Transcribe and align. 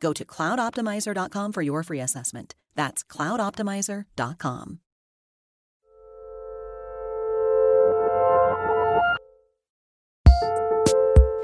Go 0.00 0.12
to 0.12 0.24
cloudoptimizer.com 0.24 1.52
for 1.52 1.62
your 1.62 1.82
free 1.82 2.00
assessment. 2.00 2.54
That's 2.74 3.02
cloudoptimizer.com. 3.04 4.80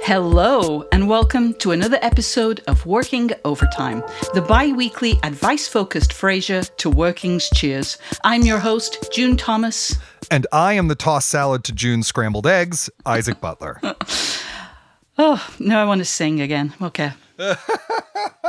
Hello, 0.04 0.84
and 0.90 1.08
welcome 1.08 1.54
to 1.54 1.70
another 1.70 1.98
episode 2.02 2.60
of 2.66 2.84
Working 2.84 3.30
Overtime, 3.44 4.02
the 4.34 4.42
bi 4.42 4.72
weekly 4.72 5.18
advice 5.22 5.68
focused 5.68 6.10
Frasier 6.10 6.68
to 6.78 6.90
Working's 6.90 7.48
Cheers. 7.50 7.98
I'm 8.24 8.42
your 8.42 8.58
host, 8.58 9.10
June 9.12 9.36
Thomas. 9.36 9.96
And 10.30 10.46
I 10.52 10.72
am 10.72 10.88
the 10.88 10.96
tossed 10.96 11.28
salad 11.28 11.62
to 11.64 11.72
June's 11.72 12.08
scrambled 12.08 12.48
eggs, 12.48 12.90
Isaac 13.06 13.40
Butler. 13.40 13.80
Oh, 15.18 15.46
now 15.60 15.80
I 15.80 15.84
want 15.84 16.00
to 16.00 16.04
sing 16.04 16.40
again. 16.40 16.74
Okay. 16.82 17.12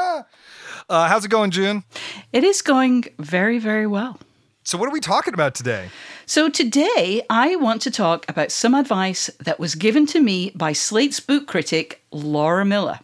uh, 0.89 1.07
how's 1.07 1.25
it 1.25 1.29
going, 1.29 1.51
June? 1.51 1.83
It 2.31 2.43
is 2.43 2.61
going 2.61 3.05
very, 3.19 3.59
very 3.59 3.87
well. 3.87 4.19
So, 4.63 4.77
what 4.77 4.87
are 4.87 4.93
we 4.93 5.01
talking 5.01 5.33
about 5.33 5.55
today? 5.55 5.89
So, 6.25 6.49
today 6.49 7.21
I 7.29 7.55
want 7.57 7.81
to 7.83 7.91
talk 7.91 8.25
about 8.29 8.51
some 8.51 8.73
advice 8.73 9.29
that 9.39 9.59
was 9.59 9.75
given 9.75 10.05
to 10.07 10.21
me 10.21 10.51
by 10.55 10.71
Slate's 10.73 11.19
book 11.19 11.47
critic, 11.47 12.01
Laura 12.11 12.63
Miller. 12.63 12.99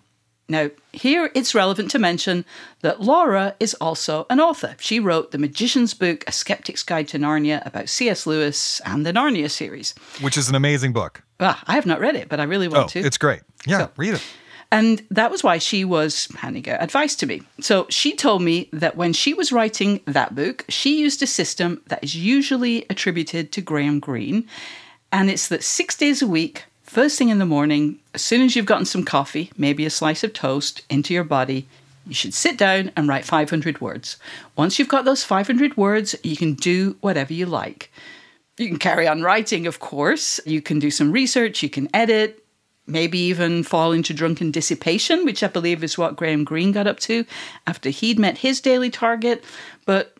Now, 0.47 0.71
here 0.91 1.29
it's 1.35 1.53
relevant 1.53 1.91
to 1.91 1.99
mention 1.99 2.43
that 2.81 3.01
Laura 3.01 3.55
is 3.59 3.75
also 3.75 4.25
an 4.31 4.39
author. 4.39 4.75
She 4.79 4.99
wrote 4.99 5.29
The 5.29 5.37
Magician's 5.37 5.93
Book, 5.93 6.23
A 6.27 6.31
Skeptic's 6.31 6.81
Guide 6.81 7.07
to 7.09 7.19
Narnia 7.19 7.63
about 7.67 7.87
C.S. 7.87 8.25
Lewis 8.25 8.81
and 8.83 9.05
the 9.05 9.13
Narnia 9.13 9.51
series. 9.51 9.93
Which 10.21 10.37
is 10.37 10.49
an 10.49 10.55
amazing 10.55 10.91
book. 10.91 11.21
Ah, 11.39 11.63
I 11.67 11.75
have 11.75 11.85
not 11.85 11.99
read 11.99 12.15
it, 12.15 12.29
but 12.29 12.39
I 12.39 12.43
really 12.43 12.67
want 12.67 12.85
oh, 12.85 12.87
to. 12.87 12.99
It's 12.99 13.17
great. 13.17 13.41
Yeah, 13.67 13.79
So- 13.79 13.91
read 13.95 14.15
it. 14.15 14.23
And 14.71 15.05
that 15.09 15.31
was 15.31 15.43
why 15.43 15.57
she 15.57 15.83
was 15.83 16.27
handing 16.37 16.69
out 16.69 16.83
advice 16.83 17.15
to 17.17 17.25
me. 17.25 17.41
So 17.59 17.87
she 17.89 18.15
told 18.15 18.43
me 18.43 18.69
that 18.71 18.95
when 18.95 19.13
she 19.13 19.33
was 19.33 19.51
writing 19.51 20.01
that 20.05 20.35
book, 20.35 20.65
she 20.69 20.99
used 20.99 21.23
a 21.23 21.27
system 21.27 21.81
that 21.87 22.03
is 22.03 22.15
usually 22.15 22.85
attributed 22.89 23.51
to 23.53 23.61
Graham 23.61 23.99
Greene. 23.99 24.47
And 25.11 25.29
it's 25.29 25.47
that 25.47 25.63
six 25.63 25.97
days 25.97 26.21
a 26.21 26.27
week, 26.27 26.65
first 26.83 27.17
thing 27.17 27.29
in 27.29 27.39
the 27.39 27.45
morning, 27.47 27.99
as 28.13 28.21
soon 28.21 28.41
as 28.41 28.55
you've 28.55 28.67
gotten 28.67 28.85
some 28.85 29.03
coffee, 29.03 29.51
maybe 29.57 29.85
a 29.85 29.89
slice 29.89 30.23
of 30.23 30.33
toast 30.33 30.83
into 30.87 31.15
your 31.15 31.23
body, 31.23 31.67
you 32.05 32.13
should 32.13 32.33
sit 32.35 32.57
down 32.57 32.91
and 32.95 33.07
write 33.07 33.25
500 33.25 33.81
words. 33.81 34.17
Once 34.55 34.77
you've 34.77 34.87
got 34.87 35.05
those 35.05 35.23
500 35.23 35.77
words, 35.77 36.15
you 36.23 36.35
can 36.35 36.53
do 36.53 36.95
whatever 37.01 37.33
you 37.33 37.47
like. 37.47 37.91
You 38.57 38.67
can 38.67 38.79
carry 38.79 39.07
on 39.07 39.23
writing, 39.23 39.65
of 39.65 39.79
course. 39.79 40.39
You 40.45 40.61
can 40.61 40.79
do 40.79 40.91
some 40.91 41.11
research, 41.11 41.63
you 41.63 41.69
can 41.69 41.87
edit, 41.93 42.43
maybe 42.89 43.19
even 43.19 43.63
fall 43.63 43.91
into 43.91 44.13
drunken 44.13 44.51
dissipation, 44.51 45.25
which 45.25 45.43
I 45.43 45.47
believe 45.47 45.83
is 45.83 45.97
what 45.97 46.15
Graham 46.15 46.43
Greene 46.43 46.71
got 46.71 46.87
up 46.87 46.99
to 47.01 47.25
after 47.67 47.89
he'd 47.89 48.19
met 48.19 48.39
his 48.39 48.59
daily 48.59 48.89
target. 48.89 49.43
But 49.85 50.17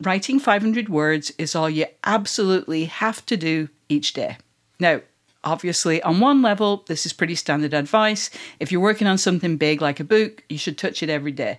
writing 0.00 0.38
500 0.38 0.88
words 0.88 1.32
is 1.38 1.54
all 1.54 1.68
you 1.68 1.86
absolutely 2.04 2.86
have 2.86 3.24
to 3.26 3.36
do 3.36 3.68
each 3.88 4.12
day. 4.12 4.38
Now, 4.78 5.00
obviously, 5.44 6.02
on 6.02 6.20
one 6.20 6.42
level, 6.42 6.84
this 6.86 7.06
is 7.06 7.12
pretty 7.12 7.34
standard 7.34 7.74
advice. 7.74 8.30
If 8.60 8.72
you're 8.72 8.80
working 8.80 9.06
on 9.06 9.18
something 9.18 9.56
big 9.56 9.80
like 9.80 10.00
a 10.00 10.04
book, 10.04 10.44
you 10.48 10.58
should 10.58 10.78
touch 10.78 11.02
it 11.02 11.10
every 11.10 11.32
day. 11.32 11.58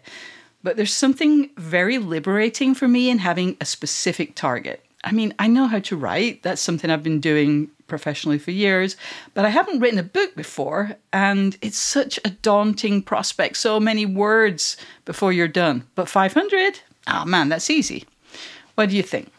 But 0.64 0.78
there's 0.78 0.94
something 0.94 1.50
very 1.58 1.98
liberating 1.98 2.74
for 2.74 2.88
me 2.88 3.10
in 3.10 3.20
having 3.20 3.58
a 3.60 3.66
specific 3.66 4.36
target. 4.36 4.84
I 5.04 5.12
mean, 5.12 5.34
I 5.38 5.48
know 5.48 5.68
how 5.68 5.80
to 5.80 5.98
write. 5.98 6.44
That's 6.44 6.62
something 6.62 6.90
I've 6.90 7.04
been 7.04 7.20
doing 7.20 7.70
professionally 7.88 8.40
for 8.40 8.52
years, 8.52 8.96
but 9.34 9.46
I 9.46 9.50
haven't 9.50 9.80
written 9.80 10.00
a 10.00 10.04
book 10.04 10.36
before, 10.36 10.96
and 11.12 11.58
it's 11.62 11.78
such 11.78 12.20
a 12.26 12.30
daunting 12.30 13.02
prospect. 13.02 13.58
So 13.58 13.80
many 13.80 14.06
words 14.06 14.78
before 15.06 15.32
you're 15.32 15.48
done. 15.48 15.88
But 15.96 16.10
500? 16.10 16.80
Oh 17.08 17.26
man, 17.26 17.50
that's 17.50 17.70
easy. 17.70 18.06
What 18.76 18.90
do 18.90 18.96
you 18.96 19.04
think? 19.04 19.32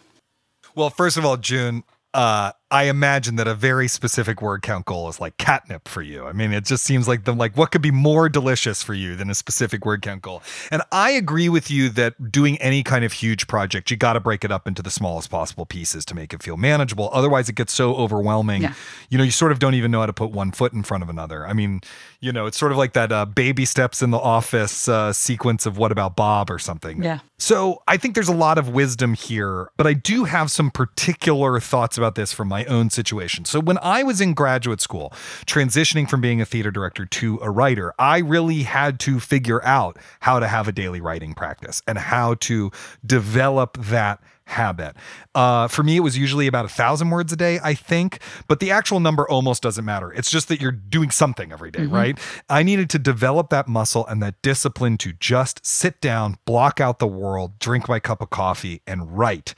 Well, 0.74 0.90
first 0.90 1.16
of 1.16 1.24
all, 1.24 1.36
June, 1.36 1.84
uh, 2.12 2.52
I 2.74 2.84
imagine 2.86 3.36
that 3.36 3.46
a 3.46 3.54
very 3.54 3.86
specific 3.86 4.42
word 4.42 4.62
count 4.62 4.84
goal 4.84 5.08
is 5.08 5.20
like 5.20 5.36
catnip 5.36 5.86
for 5.86 6.02
you. 6.02 6.26
I 6.26 6.32
mean, 6.32 6.52
it 6.52 6.64
just 6.64 6.82
seems 6.82 7.06
like 7.06 7.22
the 7.22 7.32
like 7.32 7.56
what 7.56 7.70
could 7.70 7.82
be 7.82 7.92
more 7.92 8.28
delicious 8.28 8.82
for 8.82 8.94
you 8.94 9.14
than 9.14 9.30
a 9.30 9.34
specific 9.36 9.86
word 9.86 10.02
count 10.02 10.22
goal. 10.22 10.42
And 10.72 10.82
I 10.90 11.10
agree 11.10 11.48
with 11.48 11.70
you 11.70 11.88
that 11.90 12.32
doing 12.32 12.60
any 12.60 12.82
kind 12.82 13.04
of 13.04 13.12
huge 13.12 13.46
project, 13.46 13.92
you 13.92 13.96
got 13.96 14.14
to 14.14 14.20
break 14.20 14.44
it 14.44 14.50
up 14.50 14.66
into 14.66 14.82
the 14.82 14.90
smallest 14.90 15.30
possible 15.30 15.64
pieces 15.64 16.04
to 16.06 16.16
make 16.16 16.34
it 16.34 16.42
feel 16.42 16.56
manageable. 16.56 17.10
Otherwise, 17.12 17.48
it 17.48 17.54
gets 17.54 17.72
so 17.72 17.94
overwhelming. 17.94 18.62
Yeah. 18.62 18.74
You 19.08 19.18
know, 19.18 19.24
you 19.24 19.30
sort 19.30 19.52
of 19.52 19.60
don't 19.60 19.74
even 19.74 19.92
know 19.92 20.00
how 20.00 20.06
to 20.06 20.12
put 20.12 20.32
one 20.32 20.50
foot 20.50 20.72
in 20.72 20.82
front 20.82 21.04
of 21.04 21.08
another. 21.08 21.46
I 21.46 21.52
mean, 21.52 21.80
you 22.18 22.32
know, 22.32 22.46
it's 22.46 22.58
sort 22.58 22.72
of 22.72 22.78
like 22.78 22.94
that 22.94 23.12
uh, 23.12 23.24
baby 23.24 23.66
steps 23.66 24.02
in 24.02 24.10
the 24.10 24.18
office 24.18 24.88
uh, 24.88 25.12
sequence 25.12 25.64
of 25.64 25.78
What 25.78 25.92
About 25.92 26.16
Bob 26.16 26.50
or 26.50 26.58
something. 26.58 27.04
Yeah. 27.04 27.20
So 27.38 27.82
I 27.86 27.98
think 27.98 28.16
there's 28.16 28.28
a 28.28 28.34
lot 28.34 28.58
of 28.58 28.70
wisdom 28.70 29.14
here, 29.14 29.70
but 29.76 29.86
I 29.86 29.92
do 29.92 30.24
have 30.24 30.50
some 30.50 30.72
particular 30.72 31.60
thoughts 31.60 31.96
about 31.96 32.16
this 32.16 32.32
from 32.32 32.48
my 32.48 32.63
own 32.66 32.90
situation. 32.90 33.44
So 33.44 33.60
when 33.60 33.78
I 33.78 34.02
was 34.02 34.20
in 34.20 34.34
graduate 34.34 34.80
school, 34.80 35.10
transitioning 35.46 36.08
from 36.08 36.20
being 36.20 36.40
a 36.40 36.44
theater 36.44 36.70
director 36.70 37.06
to 37.06 37.38
a 37.42 37.50
writer, 37.50 37.94
I 37.98 38.18
really 38.18 38.62
had 38.62 38.98
to 39.00 39.20
figure 39.20 39.64
out 39.64 39.98
how 40.20 40.40
to 40.40 40.48
have 40.48 40.68
a 40.68 40.72
daily 40.72 41.00
writing 41.00 41.34
practice 41.34 41.82
and 41.86 41.98
how 41.98 42.34
to 42.34 42.70
develop 43.04 43.76
that 43.78 44.20
habit. 44.46 44.94
Uh, 45.34 45.66
for 45.68 45.82
me, 45.82 45.96
it 45.96 46.00
was 46.00 46.18
usually 46.18 46.46
about 46.46 46.66
a 46.66 46.68
thousand 46.68 47.08
words 47.08 47.32
a 47.32 47.36
day, 47.36 47.58
I 47.64 47.72
think, 47.72 48.20
but 48.46 48.60
the 48.60 48.70
actual 48.70 49.00
number 49.00 49.26
almost 49.26 49.62
doesn't 49.62 49.84
matter. 49.84 50.12
It's 50.12 50.30
just 50.30 50.48
that 50.48 50.60
you're 50.60 50.70
doing 50.70 51.10
something 51.10 51.50
every 51.50 51.70
day, 51.70 51.86
right? 51.86 52.18
I 52.50 52.62
needed 52.62 52.90
to 52.90 52.98
develop 52.98 53.48
that 53.50 53.68
muscle 53.68 54.06
and 54.06 54.22
that 54.22 54.42
discipline 54.42 54.98
to 54.98 55.14
just 55.14 55.64
sit 55.64 55.98
down, 56.02 56.36
block 56.44 56.78
out 56.78 56.98
the 56.98 57.06
world, 57.06 57.58
drink 57.58 57.88
my 57.88 58.00
cup 58.00 58.20
of 58.20 58.28
coffee, 58.30 58.82
and 58.86 59.16
write. 59.16 59.54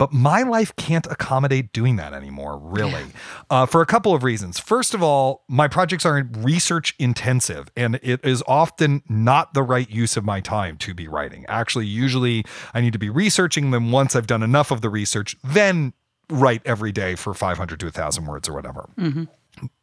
But 0.00 0.14
my 0.14 0.44
life 0.44 0.74
can't 0.76 1.06
accommodate 1.08 1.74
doing 1.74 1.96
that 1.96 2.14
anymore, 2.14 2.58
really, 2.58 3.04
uh, 3.50 3.66
for 3.66 3.82
a 3.82 3.86
couple 3.86 4.14
of 4.14 4.24
reasons. 4.24 4.58
First 4.58 4.94
of 4.94 5.02
all, 5.02 5.44
my 5.46 5.68
projects 5.68 6.06
are 6.06 6.26
research 6.38 6.94
intensive, 6.98 7.70
and 7.76 8.00
it 8.02 8.24
is 8.24 8.42
often 8.48 9.02
not 9.10 9.52
the 9.52 9.62
right 9.62 9.90
use 9.90 10.16
of 10.16 10.24
my 10.24 10.40
time 10.40 10.78
to 10.78 10.94
be 10.94 11.06
writing. 11.06 11.44
Actually, 11.48 11.84
usually 11.84 12.46
I 12.72 12.80
need 12.80 12.94
to 12.94 12.98
be 12.98 13.10
researching 13.10 13.72
them 13.72 13.92
once 13.92 14.16
I've 14.16 14.26
done 14.26 14.42
enough 14.42 14.70
of 14.70 14.80
the 14.80 14.88
research, 14.88 15.36
then 15.44 15.92
write 16.30 16.62
every 16.64 16.92
day 16.92 17.14
for 17.14 17.34
500 17.34 17.78
to 17.80 17.86
1,000 17.86 18.24
words 18.24 18.48
or 18.48 18.54
whatever. 18.54 18.88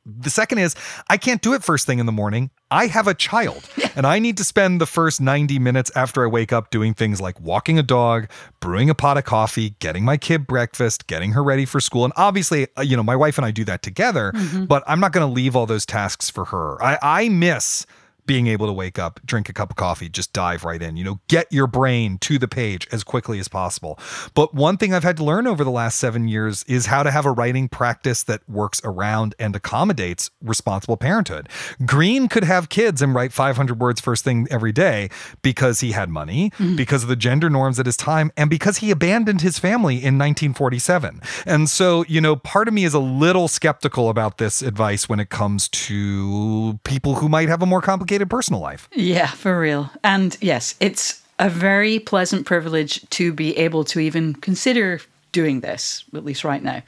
The 0.06 0.30
second 0.30 0.60
is 0.60 0.74
I 1.10 1.18
can't 1.18 1.42
do 1.42 1.54
it 1.54 1.64
first 1.64 1.86
thing 1.86 2.00
in 2.00 2.06
the 2.06 2.14
morning. 2.14 2.50
I 2.72 2.88
have 2.88 3.08
a 3.08 3.14
child 3.14 3.70
and 3.96 4.06
I 4.06 4.20
need 4.20 4.38
to 4.38 4.44
spend 4.44 4.80
the 4.80 4.86
first 4.86 5.20
90 5.20 5.60
minutes 5.60 5.92
after 5.96 6.24
I 6.24 6.28
wake 6.28 6.54
up 6.54 6.70
doing 6.70 6.94
things 6.94 7.20
like 7.20 7.40
walking 7.42 7.78
a 7.78 7.84
dog, 7.84 8.30
brewing 8.62 8.90
a 8.90 8.96
pot 8.96 9.18
of 9.18 9.26
coffee, 9.26 9.72
getting 9.80 10.06
my 10.06 10.16
kid 10.18 10.48
breakfast, 10.48 11.08
getting 11.08 11.32
her 11.32 11.44
ready 11.44 11.66
for 11.66 11.82
school. 11.82 12.06
And 12.06 12.14
obviously, 12.16 12.68
uh, 12.78 12.82
you 12.82 12.96
know, 12.96 13.04
my 13.04 13.16
wife 13.16 13.38
and 13.38 13.46
I 13.46 13.52
do 13.52 13.66
that 13.66 13.82
together, 13.82 14.34
but 14.68 14.84
I'm 14.88 15.00
not 15.00 15.12
going 15.12 15.28
to 15.28 15.34
leave 15.34 15.56
all 15.56 15.66
those 15.66 15.86
tasks 15.86 16.30
for 16.30 16.46
her. 16.46 16.82
I, 16.82 16.98
I 17.02 17.30
miss 17.30 17.86
being 18.28 18.48
able 18.48 18.68
to 18.68 18.74
wake 18.74 19.00
up, 19.00 19.20
drink 19.26 19.50
a 19.50 19.54
cup 19.54 19.72
of 19.72 19.76
coffee, 19.76 20.10
just 20.10 20.34
dive 20.34 20.64
right 20.64 20.82
in. 20.82 20.98
You 20.98 21.04
know, 21.04 21.20
get 21.28 21.52
your 21.52 21.66
brain 21.66 22.18
to 22.20 22.38
the 22.38 22.48
page 22.48 22.88
as 22.92 23.04
quickly 23.04 23.40
as 23.40 23.48
possible. 23.48 23.98
But 24.36 24.54
one 24.54 24.78
thing 24.78 24.94
I've 24.94 25.04
had 25.04 25.18
to 25.18 25.24
learn 25.24 25.48
over 25.48 25.64
the 25.64 25.72
last 25.72 25.98
seven 25.98 26.28
years 26.28 26.64
is 26.68 26.88
how 26.88 27.04
to 27.04 27.10
have 27.10 27.26
a 27.26 27.32
writing 27.32 27.68
practice 27.70 28.24
that 28.24 28.48
works 28.48 28.82
around 28.84 29.34
and 29.40 29.56
accommodates 29.56 30.30
responsible 30.42 30.98
parenthood. 30.98 31.50
Greene 31.86 32.28
could 32.28 32.44
have 32.44 32.70
kids 32.70 33.02
and 33.02 33.16
write 33.16 33.34
500 33.34 33.80
words 33.80 34.02
first 34.02 34.24
thing 34.24 34.48
every 34.52 34.72
day 34.72 35.10
because 35.42 35.80
he 35.80 35.92
had 35.92 36.10
money, 36.10 36.52
mm-hmm. 36.52 36.76
because 36.76 37.04
of 37.04 37.10
the 37.10 37.16
gender 37.16 37.50
norms 37.50 37.80
at 37.80 37.86
his 37.86 37.98
time, 37.98 38.32
and 38.36 38.50
because 38.50 38.78
he 38.78 38.92
abandoned 38.92 39.42
his 39.42 39.58
family 39.58 39.96
in 39.96 40.18
1947. 40.18 41.22
And 41.46 41.70
so, 41.70 42.04
you 42.08 42.20
know, 42.20 42.36
part 42.36 42.68
of 42.68 42.74
me 42.74 42.84
is 42.84 42.94
a 42.94 43.00
little 43.00 43.48
skeptical 43.48 44.10
about 44.10 44.38
this 44.38 44.62
advice 44.62 45.08
when 45.08 45.20
it 45.20 45.30
comes 45.30 45.70
to 45.70 46.80
people 46.84 47.16
who 47.16 47.30
might 47.30 47.48
have 47.48 47.62
a 47.62 47.66
more 47.66 47.82
complicated 47.82 48.17
personal 48.26 48.62
life. 48.62 48.90
Yeah, 48.94 49.28
for 49.28 49.60
real. 49.60 49.92
And 50.04 50.38
yes, 50.42 50.76
it's 50.80 51.22
a 51.40 51.50
very 51.50 52.00
pleasant 52.00 52.46
privilege 52.46 53.08
to 53.12 53.32
be 53.32 53.58
able 53.58 53.84
to 53.86 54.00
even 54.00 54.34
consider 54.36 55.02
doing 55.32 55.60
this, 55.60 56.04
at 56.14 56.26
least 56.26 56.44
right 56.44 56.64
now. 56.64 56.82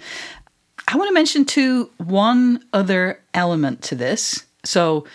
I 0.88 0.98
want 0.98 1.08
to 1.10 1.14
mention 1.14 1.46
too 1.46 1.92
one 1.98 2.64
other 2.74 3.20
element 3.34 3.84
to 3.84 3.96
this. 3.96 4.46
So, 4.64 5.06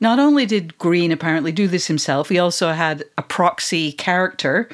not 0.00 0.18
only 0.18 0.44
did 0.46 0.76
Greene 0.78 1.12
apparently 1.12 1.50
do 1.50 1.66
this 1.66 1.86
himself, 1.86 2.28
he 2.28 2.38
also 2.38 2.72
had 2.72 3.04
a 3.16 3.22
proxy 3.22 3.92
character 3.92 4.68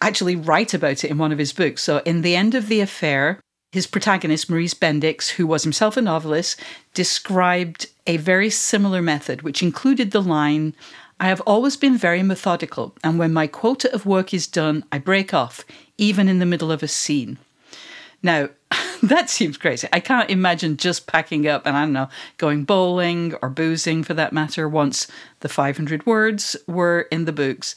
actually 0.00 0.36
write 0.36 0.74
about 0.74 1.04
it 1.04 1.10
in 1.10 1.18
one 1.18 1.32
of 1.32 1.38
his 1.38 1.52
books. 1.52 1.82
So, 1.82 1.98
in 2.04 2.22
The 2.22 2.36
End 2.36 2.54
of 2.54 2.68
the 2.68 2.80
Affair, 2.80 3.40
his 3.72 3.86
protagonist, 3.86 4.48
Maurice 4.48 4.74
Bendrix, 4.74 5.30
who 5.30 5.46
was 5.46 5.64
himself 5.64 5.96
a 5.96 6.02
novelist, 6.02 6.60
described 6.94 7.88
a 8.08 8.16
very 8.16 8.50
similar 8.50 9.00
method, 9.00 9.42
which 9.42 9.62
included 9.62 10.10
the 10.10 10.22
line 10.22 10.74
I 11.20 11.26
have 11.26 11.40
always 11.42 11.76
been 11.76 11.96
very 11.96 12.22
methodical, 12.22 12.94
and 13.02 13.18
when 13.18 13.32
my 13.32 13.48
quota 13.48 13.92
of 13.92 14.06
work 14.06 14.32
is 14.32 14.46
done, 14.46 14.84
I 14.92 14.98
break 14.98 15.34
off, 15.34 15.64
even 15.96 16.28
in 16.28 16.38
the 16.38 16.46
middle 16.46 16.70
of 16.70 16.82
a 16.82 16.88
scene. 16.88 17.38
Now, 18.22 18.50
that 19.02 19.28
seems 19.28 19.56
crazy. 19.56 19.88
I 19.92 19.98
can't 19.98 20.30
imagine 20.30 20.76
just 20.76 21.08
packing 21.08 21.48
up 21.48 21.66
and 21.66 21.76
I 21.76 21.82
don't 21.82 21.92
know, 21.92 22.08
going 22.36 22.64
bowling 22.64 23.34
or 23.42 23.48
boozing 23.48 24.04
for 24.04 24.14
that 24.14 24.32
matter 24.32 24.68
once 24.68 25.08
the 25.40 25.48
500 25.48 26.06
words 26.06 26.56
were 26.68 27.02
in 27.10 27.24
the 27.24 27.32
books. 27.32 27.74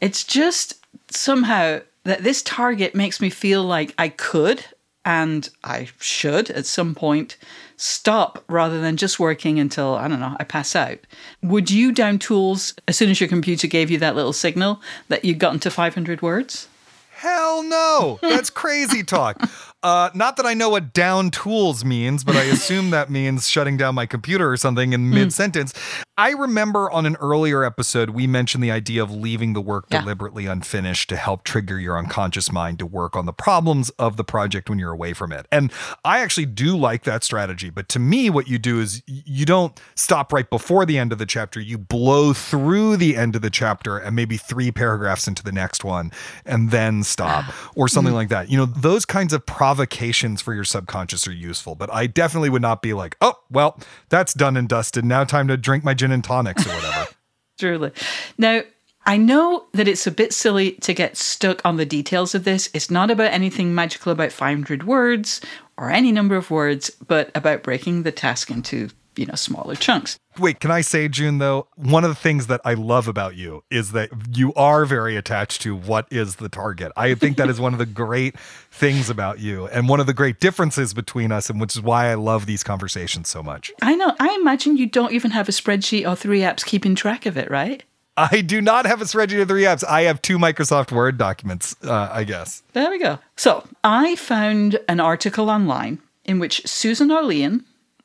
It's 0.00 0.24
just 0.24 0.84
somehow 1.10 1.80
that 2.04 2.22
this 2.22 2.42
target 2.42 2.94
makes 2.94 3.20
me 3.20 3.28
feel 3.28 3.62
like 3.62 3.94
I 3.98 4.08
could 4.08 4.64
and 5.04 5.48
I 5.62 5.88
should 5.98 6.50
at 6.50 6.66
some 6.66 6.94
point 6.94 7.36
stop 7.76 8.42
rather 8.48 8.80
than 8.80 8.96
just 8.96 9.18
working 9.18 9.58
until, 9.58 9.94
I 9.94 10.08
don't 10.08 10.20
know, 10.20 10.36
I 10.38 10.44
pass 10.44 10.74
out. 10.74 10.98
Would 11.42 11.70
you 11.70 11.92
down 11.92 12.18
tools 12.18 12.74
as 12.88 12.96
soon 12.96 13.10
as 13.10 13.20
your 13.20 13.28
computer 13.28 13.66
gave 13.66 13.90
you 13.90 13.98
that 13.98 14.16
little 14.16 14.32
signal 14.32 14.80
that 15.08 15.24
you'd 15.24 15.38
gotten 15.38 15.60
to 15.60 15.70
500 15.70 16.22
words? 16.22 16.68
Hell 17.16 17.62
no. 17.62 18.18
That's 18.22 18.50
crazy 18.50 19.02
talk. 19.02 19.42
Uh, 19.82 20.10
not 20.14 20.36
that 20.36 20.46
I 20.46 20.54
know 20.54 20.70
what 20.70 20.92
down 20.92 21.30
tools 21.30 21.84
means, 21.84 22.24
but 22.24 22.36
I 22.36 22.42
assume 22.44 22.90
that 22.90 23.10
means 23.10 23.48
shutting 23.48 23.76
down 23.76 23.94
my 23.94 24.06
computer 24.06 24.50
or 24.50 24.56
something 24.56 24.92
in 24.92 25.08
hmm. 25.08 25.14
mid 25.14 25.32
sentence. 25.32 25.74
I 26.16 26.30
remember 26.30 26.88
on 26.92 27.06
an 27.06 27.16
earlier 27.16 27.64
episode, 27.64 28.10
we 28.10 28.28
mentioned 28.28 28.62
the 28.62 28.70
idea 28.70 29.02
of 29.02 29.10
leaving 29.10 29.52
the 29.52 29.60
work 29.60 29.86
yeah. 29.90 30.00
deliberately 30.00 30.46
unfinished 30.46 31.08
to 31.08 31.16
help 31.16 31.42
trigger 31.42 31.80
your 31.80 31.98
unconscious 31.98 32.52
mind 32.52 32.78
to 32.78 32.86
work 32.86 33.16
on 33.16 33.26
the 33.26 33.32
problems 33.32 33.90
of 33.98 34.16
the 34.16 34.22
project 34.22 34.70
when 34.70 34.78
you're 34.78 34.92
away 34.92 35.12
from 35.12 35.32
it. 35.32 35.46
And 35.50 35.72
I 36.04 36.20
actually 36.20 36.46
do 36.46 36.76
like 36.76 37.02
that 37.02 37.24
strategy. 37.24 37.68
But 37.68 37.88
to 37.90 37.98
me, 37.98 38.30
what 38.30 38.46
you 38.46 38.60
do 38.60 38.78
is 38.78 39.02
you 39.06 39.44
don't 39.44 39.78
stop 39.96 40.32
right 40.32 40.48
before 40.48 40.86
the 40.86 40.98
end 40.98 41.10
of 41.10 41.18
the 41.18 41.26
chapter, 41.26 41.58
you 41.58 41.78
blow 41.78 42.32
through 42.32 42.96
the 42.96 43.16
end 43.16 43.34
of 43.34 43.42
the 43.42 43.50
chapter 43.50 43.98
and 43.98 44.14
maybe 44.14 44.36
three 44.36 44.70
paragraphs 44.70 45.26
into 45.26 45.42
the 45.42 45.52
next 45.52 45.82
one 45.82 46.12
and 46.46 46.70
then 46.70 47.02
stop 47.02 47.44
or 47.74 47.88
something 47.88 48.10
mm-hmm. 48.10 48.18
like 48.18 48.28
that. 48.28 48.48
You 48.48 48.58
know, 48.58 48.66
those 48.66 49.04
kinds 49.04 49.32
of 49.32 49.44
provocations 49.46 50.40
for 50.40 50.54
your 50.54 50.64
subconscious 50.64 51.26
are 51.26 51.32
useful, 51.32 51.74
but 51.74 51.92
I 51.92 52.06
definitely 52.06 52.50
would 52.50 52.62
not 52.62 52.82
be 52.82 52.94
like, 52.94 53.16
oh, 53.20 53.34
well, 53.50 53.80
that's 54.10 54.32
done 54.32 54.56
and 54.56 54.68
dusted. 54.68 55.04
Now 55.04 55.24
time 55.24 55.48
to 55.48 55.56
drink 55.56 55.82
my 55.82 55.94
gin 56.04 56.12
and 56.12 56.22
tonics 56.24 56.66
or 56.66 56.74
whatever. 56.74 57.06
Truly. 57.58 57.92
Now, 58.36 58.62
I 59.06 59.16
know 59.16 59.66
that 59.72 59.88
it's 59.88 60.06
a 60.06 60.10
bit 60.10 60.32
silly 60.32 60.72
to 60.82 60.92
get 60.92 61.16
stuck 61.16 61.64
on 61.64 61.76
the 61.76 61.86
details 61.86 62.34
of 62.34 62.44
this. 62.44 62.68
It's 62.74 62.90
not 62.90 63.10
about 63.10 63.32
anything 63.32 63.74
magical 63.74 64.12
about 64.12 64.32
500 64.32 64.86
words 64.86 65.40
or 65.76 65.90
any 65.90 66.12
number 66.12 66.36
of 66.36 66.50
words, 66.50 66.90
but 66.90 67.30
about 67.34 67.62
breaking 67.62 68.02
the 68.02 68.12
task 68.12 68.50
into 68.50 68.90
you 69.16 69.26
know 69.26 69.34
smaller 69.34 69.74
chunks. 69.74 70.18
Wait, 70.38 70.58
can 70.58 70.70
I 70.70 70.80
say, 70.80 71.08
June, 71.08 71.38
though, 71.38 71.68
one 71.76 72.02
of 72.02 72.10
the 72.10 72.16
things 72.16 72.48
that 72.48 72.60
I 72.64 72.74
love 72.74 73.06
about 73.06 73.36
you 73.36 73.62
is 73.70 73.92
that 73.92 74.10
you 74.36 74.52
are 74.54 74.84
very 74.84 75.16
attached 75.16 75.62
to 75.62 75.76
what 75.76 76.06
is 76.10 76.36
the 76.36 76.48
target. 76.48 76.90
I 76.96 77.14
think 77.14 77.36
that 77.36 77.48
is 77.48 77.60
one 77.60 77.72
of 77.72 77.78
the 77.78 77.86
great 77.86 78.36
things 78.70 79.08
about 79.08 79.38
you 79.38 79.66
and 79.68 79.88
one 79.88 80.00
of 80.00 80.06
the 80.06 80.14
great 80.14 80.40
differences 80.40 80.92
between 80.92 81.30
us, 81.30 81.48
and 81.50 81.60
which 81.60 81.76
is 81.76 81.82
why 81.82 82.10
I 82.10 82.14
love 82.14 82.46
these 82.46 82.64
conversations 82.64 83.28
so 83.28 83.42
much. 83.42 83.72
I 83.80 83.94
know. 83.94 84.14
I 84.18 84.34
imagine 84.40 84.76
you 84.76 84.86
don't 84.86 85.12
even 85.12 85.30
have 85.30 85.48
a 85.48 85.52
spreadsheet 85.52 86.08
or 86.08 86.16
three 86.16 86.40
apps 86.40 86.64
keeping 86.64 86.94
track 86.94 87.26
of 87.26 87.36
it, 87.36 87.50
right? 87.50 87.84
I 88.16 88.42
do 88.42 88.60
not 88.60 88.86
have 88.86 89.00
a 89.00 89.04
spreadsheet 89.04 89.42
of 89.42 89.48
three 89.48 89.64
apps. 89.64 89.84
I 89.84 90.02
have 90.02 90.22
two 90.22 90.38
Microsoft 90.38 90.92
Word 90.92 91.18
documents, 91.18 91.74
uh, 91.82 92.08
I 92.12 92.24
guess. 92.24 92.62
There 92.72 92.90
we 92.90 92.98
go. 92.98 93.18
So 93.36 93.66
I 93.82 94.14
found 94.16 94.78
an 94.88 95.00
article 95.00 95.50
online 95.50 96.00
in 96.24 96.38
which 96.38 96.66
Susan 96.66 97.10
Orlean, 97.10 97.64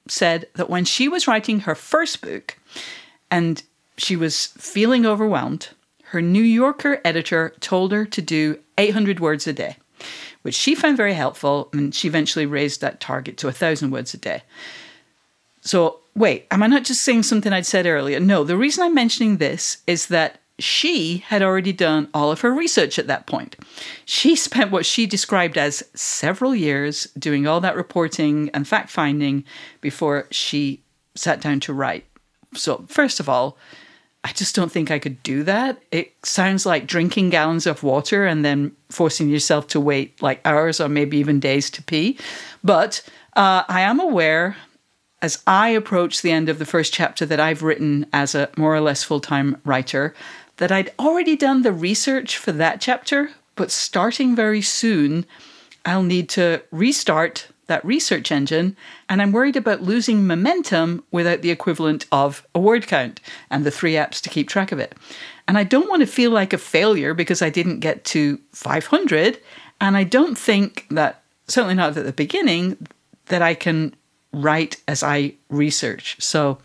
said 0.09 0.47
that 0.55 0.69
when 0.69 0.85
she 0.85 1.07
was 1.07 1.27
writing 1.27 1.61
her 1.61 1.75
first 1.75 2.21
book 2.21 2.57
and 3.31 3.63
she 3.97 4.15
was 4.15 4.47
feeling 4.47 5.05
overwhelmed, 5.05 5.69
her 6.05 6.21
New 6.21 6.43
Yorker 6.43 6.99
editor 7.05 7.53
told 7.59 7.91
her 7.91 8.05
to 8.05 8.21
do 8.21 8.59
800 8.77 9.19
words 9.19 9.45
a 9.45 9.53
day, 9.53 9.77
which 10.41 10.55
she 10.55 10.73
found 10.73 10.97
very 10.97 11.13
helpful. 11.13 11.69
And 11.73 11.93
she 11.93 12.07
eventually 12.07 12.45
raised 12.45 12.81
that 12.81 12.99
target 12.99 13.37
to 13.37 13.47
1,000 13.47 13.91
words 13.91 14.13
a 14.13 14.17
day. 14.17 14.41
So, 15.61 15.99
wait, 16.15 16.47
am 16.49 16.63
I 16.63 16.67
not 16.67 16.85
just 16.85 17.03
saying 17.03 17.23
something 17.23 17.53
I'd 17.53 17.65
said 17.65 17.85
earlier? 17.85 18.19
No, 18.19 18.43
the 18.43 18.57
reason 18.57 18.83
I'm 18.83 18.95
mentioning 18.95 19.37
this 19.37 19.77
is 19.85 20.07
that 20.07 20.39
she 20.59 21.19
had 21.27 21.41
already 21.41 21.73
done 21.73 22.09
all 22.13 22.31
of 22.31 22.41
her 22.41 22.53
research 22.53 22.99
at 22.99 23.07
that 23.07 23.25
point. 23.25 23.55
She 24.05 24.35
spent 24.35 24.71
what 24.71 24.85
she 24.85 25.05
described 25.05 25.57
as 25.57 25.83
several 25.93 26.55
years 26.55 27.05
doing 27.17 27.47
all 27.47 27.61
that 27.61 27.75
reporting 27.75 28.49
and 28.53 28.67
fact 28.67 28.89
finding 28.89 29.43
before 29.81 30.27
she 30.31 30.81
sat 31.15 31.41
down 31.41 31.59
to 31.61 31.73
write. 31.73 32.05
So, 32.53 32.85
first 32.87 33.19
of 33.19 33.29
all, 33.29 33.57
I 34.23 34.31
just 34.33 34.55
don't 34.55 34.71
think 34.71 34.91
I 34.91 34.99
could 34.99 35.23
do 35.23 35.43
that. 35.43 35.81
It 35.91 36.13
sounds 36.23 36.65
like 36.65 36.87
drinking 36.87 37.29
gallons 37.29 37.65
of 37.65 37.83
water 37.83 38.25
and 38.25 38.43
then 38.43 38.73
forcing 38.89 39.29
yourself 39.29 39.67
to 39.67 39.79
wait 39.79 40.21
like 40.21 40.41
hours 40.45 40.81
or 40.81 40.89
maybe 40.89 41.17
even 41.17 41.39
days 41.39 41.69
to 41.71 41.83
pee. 41.83 42.17
But 42.63 43.01
uh, 43.35 43.63
I 43.69 43.81
am 43.81 43.99
aware 43.99 44.57
as 45.21 45.41
I 45.47 45.69
approach 45.69 46.21
the 46.21 46.31
end 46.31 46.49
of 46.49 46.59
the 46.59 46.65
first 46.65 46.93
chapter 46.93 47.25
that 47.25 47.39
I've 47.39 47.63
written 47.63 48.05
as 48.13 48.35
a 48.35 48.49
more 48.57 48.75
or 48.75 48.81
less 48.81 49.03
full 49.03 49.19
time 49.19 49.57
writer, 49.65 50.13
that 50.59 50.71
I'd 50.71 50.91
already 50.99 51.35
done 51.35 51.61
the 51.61 51.71
research 51.71 52.37
for 52.37 52.51
that 52.51 52.81
chapter, 52.81 53.31
but 53.55 53.71
starting 53.71 54.35
very 54.35 54.61
soon, 54.61 55.25
I'll 55.85 56.03
need 56.03 56.29
to 56.29 56.61
restart 56.69 57.47
that 57.67 57.85
research 57.85 58.29
engine, 58.31 58.75
and 59.07 59.21
I'm 59.21 59.31
worried 59.31 59.55
about 59.55 59.81
losing 59.81 60.27
momentum 60.27 61.03
without 61.11 61.41
the 61.41 61.51
equivalent 61.51 62.05
of 62.11 62.45
a 62.53 62.59
word 62.59 62.87
count 62.87 63.21
and 63.49 63.63
the 63.63 63.71
three 63.71 63.93
apps 63.93 64.19
to 64.21 64.29
keep 64.29 64.49
track 64.49 64.73
of 64.73 64.79
it. 64.79 64.95
And 65.47 65.57
I 65.57 65.63
don't 65.63 65.89
want 65.89 66.01
to 66.01 66.07
feel 66.07 66.31
like 66.31 66.51
a 66.51 66.57
failure 66.57 67.13
because 67.13 67.41
I 67.41 67.49
didn't 67.49 67.79
get 67.79 68.03
to 68.05 68.39
500, 68.51 69.39
and 69.79 69.95
I 69.95 70.03
don't 70.03 70.37
think 70.37 70.87
that, 70.91 71.21
certainly 71.47 71.75
not 71.75 71.95
at 71.95 72.05
the 72.05 72.11
beginning, 72.11 72.85
that 73.27 73.41
I 73.41 73.53
can 73.53 73.95
write 74.33 74.81
as 74.87 75.03
I 75.03 75.35
research. 75.49 76.17
So, 76.19 76.57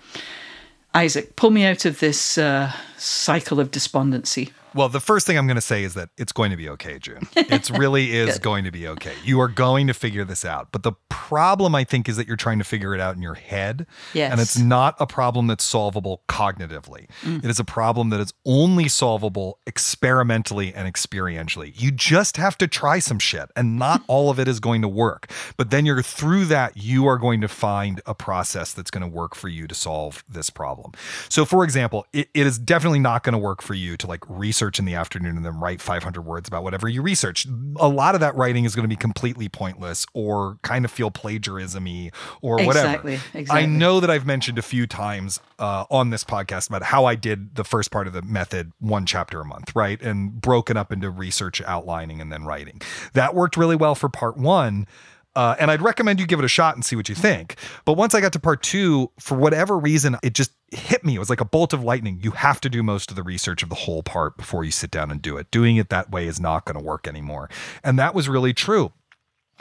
Isaac, 0.94 1.34
pull 1.34 1.50
me 1.50 1.64
out 1.64 1.84
of 1.84 1.98
this 1.98 2.38
uh, 2.38 2.72
cycle 2.96 3.58
of 3.58 3.72
despondency. 3.72 4.52
Well, 4.74 4.88
the 4.88 5.00
first 5.00 5.26
thing 5.26 5.38
I'm 5.38 5.46
going 5.46 5.56
to 5.56 5.60
say 5.60 5.84
is 5.84 5.94
that 5.94 6.10
it's 6.18 6.32
going 6.32 6.50
to 6.50 6.56
be 6.56 6.68
okay, 6.70 6.98
June. 6.98 7.28
It 7.36 7.70
really 7.70 8.12
is 8.16 8.38
going 8.38 8.64
to 8.64 8.70
be 8.70 8.88
okay. 8.88 9.14
You 9.24 9.40
are 9.40 9.48
going 9.48 9.86
to 9.86 9.94
figure 9.94 10.24
this 10.24 10.44
out. 10.44 10.68
But 10.72 10.82
the 10.82 10.92
problem, 11.08 11.74
I 11.74 11.84
think, 11.84 12.08
is 12.08 12.16
that 12.16 12.26
you're 12.26 12.36
trying 12.36 12.58
to 12.58 12.64
figure 12.64 12.94
it 12.94 13.00
out 13.00 13.16
in 13.16 13.22
your 13.22 13.34
head. 13.34 13.86
Yes. 14.12 14.32
And 14.32 14.40
it's 14.40 14.58
not 14.58 14.96
a 14.98 15.06
problem 15.06 15.46
that's 15.46 15.64
solvable 15.64 16.22
cognitively. 16.28 17.06
Mm. 17.22 17.44
It 17.44 17.50
is 17.50 17.60
a 17.60 17.64
problem 17.64 18.10
that 18.10 18.20
is 18.20 18.34
only 18.44 18.88
solvable 18.88 19.58
experimentally 19.66 20.74
and 20.74 20.92
experientially. 20.92 21.72
You 21.80 21.92
just 21.92 22.36
have 22.36 22.58
to 22.58 22.66
try 22.66 22.98
some 22.98 23.18
shit, 23.18 23.50
and 23.54 23.78
not 23.78 24.02
all 24.08 24.28
of 24.28 24.38
it 24.40 24.48
is 24.48 24.60
going 24.60 24.82
to 24.82 24.88
work. 24.88 25.30
But 25.56 25.70
then 25.70 25.86
you're 25.86 26.02
through 26.02 26.46
that, 26.46 26.76
you 26.76 27.06
are 27.06 27.18
going 27.18 27.40
to 27.40 27.48
find 27.48 28.00
a 28.06 28.14
process 28.14 28.72
that's 28.72 28.90
going 28.90 29.02
to 29.02 29.08
work 29.08 29.34
for 29.34 29.48
you 29.48 29.66
to 29.66 29.74
solve 29.74 30.24
this 30.28 30.50
problem. 30.50 30.92
So, 31.28 31.44
for 31.44 31.64
example, 31.64 32.06
it, 32.12 32.28
it 32.34 32.46
is 32.46 32.58
definitely 32.58 32.98
not 32.98 33.22
going 33.22 33.34
to 33.34 33.38
work 33.38 33.62
for 33.62 33.74
you 33.74 33.96
to 33.96 34.06
like 34.06 34.24
research 34.28 34.63
research 34.64 34.78
in 34.78 34.86
the 34.86 34.94
afternoon 34.94 35.36
and 35.36 35.44
then 35.44 35.60
write 35.60 35.80
500 35.80 36.22
words 36.22 36.48
about 36.48 36.64
whatever 36.64 36.88
you 36.88 37.02
research. 37.02 37.46
A 37.76 37.88
lot 37.88 38.14
of 38.14 38.20
that 38.22 38.34
writing 38.34 38.64
is 38.64 38.74
going 38.74 38.84
to 38.84 38.88
be 38.88 38.96
completely 38.96 39.48
pointless 39.48 40.06
or 40.14 40.58
kind 40.62 40.86
of 40.86 40.90
feel 40.90 41.10
plagiarism 41.10 41.84
y 41.84 42.10
or 42.40 42.56
whatever. 42.56 42.88
Exactly, 42.88 43.14
exactly. 43.34 43.62
I 43.62 43.66
know 43.66 44.00
that 44.00 44.10
I've 44.10 44.24
mentioned 44.24 44.58
a 44.58 44.62
few 44.62 44.86
times 44.86 45.40
uh, 45.58 45.84
on 45.90 46.10
this 46.10 46.24
podcast 46.24 46.68
about 46.68 46.82
how 46.82 47.04
I 47.04 47.14
did 47.14 47.56
the 47.56 47.64
first 47.64 47.90
part 47.90 48.06
of 48.06 48.14
the 48.14 48.22
method 48.22 48.72
one 48.78 49.04
chapter 49.04 49.40
a 49.40 49.44
month, 49.44 49.76
right? 49.76 50.00
And 50.00 50.40
broken 50.40 50.78
up 50.78 50.90
into 50.90 51.10
research, 51.10 51.60
outlining, 51.62 52.22
and 52.22 52.32
then 52.32 52.44
writing. 52.44 52.80
That 53.12 53.34
worked 53.34 53.58
really 53.58 53.76
well 53.76 53.94
for 53.94 54.08
part 54.08 54.38
one. 54.38 54.86
Uh, 55.36 55.56
and 55.58 55.70
I'd 55.70 55.82
recommend 55.82 56.20
you 56.20 56.26
give 56.26 56.38
it 56.38 56.44
a 56.44 56.48
shot 56.48 56.74
and 56.74 56.84
see 56.84 56.96
what 56.96 57.08
you 57.08 57.14
think. 57.14 57.56
But 57.84 57.94
once 57.94 58.14
I 58.14 58.20
got 58.20 58.32
to 58.34 58.40
part 58.40 58.62
two, 58.62 59.10
for 59.18 59.36
whatever 59.36 59.78
reason, 59.78 60.16
it 60.22 60.34
just 60.34 60.52
hit 60.70 61.04
me. 61.04 61.16
It 61.16 61.18
was 61.18 61.30
like 61.30 61.40
a 61.40 61.44
bolt 61.44 61.72
of 61.72 61.82
lightning. 61.82 62.20
You 62.22 62.32
have 62.32 62.60
to 62.62 62.70
do 62.70 62.82
most 62.82 63.10
of 63.10 63.16
the 63.16 63.22
research 63.22 63.62
of 63.62 63.68
the 63.68 63.74
whole 63.74 64.02
part 64.02 64.36
before 64.36 64.64
you 64.64 64.70
sit 64.70 64.90
down 64.90 65.10
and 65.10 65.20
do 65.20 65.36
it. 65.36 65.50
Doing 65.50 65.76
it 65.76 65.90
that 65.90 66.10
way 66.10 66.26
is 66.26 66.40
not 66.40 66.64
going 66.64 66.78
to 66.78 66.84
work 66.84 67.06
anymore. 67.06 67.50
And 67.82 67.98
that 67.98 68.14
was 68.14 68.28
really 68.28 68.52
true. 68.52 68.92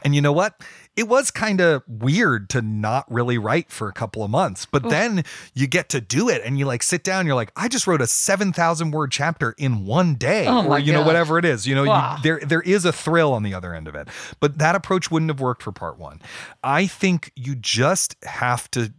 And 0.04 0.14
you 0.14 0.22
know 0.22 0.34
what? 0.34 0.60
It 0.96 1.08
was 1.08 1.32
kind 1.32 1.62
of 1.62 1.82
weird 1.88 2.50
to 2.52 2.62
not 2.62 3.10
really 3.12 3.38
write 3.38 3.72
for 3.72 3.88
a 3.88 3.94
couple 3.94 4.24
of 4.24 4.30
months, 4.30 4.66
but 4.66 4.90
then 4.90 5.24
you 5.54 5.66
get 5.66 5.90
to 5.90 6.02
do 6.02 6.30
it 6.30 6.42
and 6.44 6.60
you 6.60 6.66
like 6.66 6.84
sit 6.84 7.04
down, 7.04 7.26
you're 7.26 7.36
like, 7.36 7.52
I 7.56 7.68
just 7.68 7.88
wrote 7.88 8.02
a 8.02 8.08
7,000 8.08 8.92
word 8.92 9.12
chapter 9.12 9.56
in 9.58 9.86
one 9.86 10.16
day 10.16 10.46
Oh 10.48 10.68
or, 10.68 10.80
you 10.80 10.92
know, 10.94 11.04
whatever 11.06 11.38
it 11.40 11.46
is. 11.46 11.66
You 11.66 11.76
know, 11.76 11.86
Wow. 11.86 12.16
you, 12.18 12.24
there, 12.24 12.40
there 12.46 12.62
is 12.62 12.86
a 12.86 12.92
thrill 12.92 13.34
on 13.34 13.44
the 13.44 13.54
other 13.54 13.74
end 13.74 13.88
of 13.88 13.96
it, 13.96 14.08
but 14.40 14.58
that 14.60 14.76
approach 14.76 15.10
wouldn't 15.10 15.30
have 15.30 15.40
worked 15.40 15.64
for 15.64 15.72
part 15.72 15.98
one. 15.98 16.22
I 16.64 16.86
think 16.86 17.32
you 17.36 17.56
just 17.56 18.16
have 18.24 18.70
to 18.72 18.94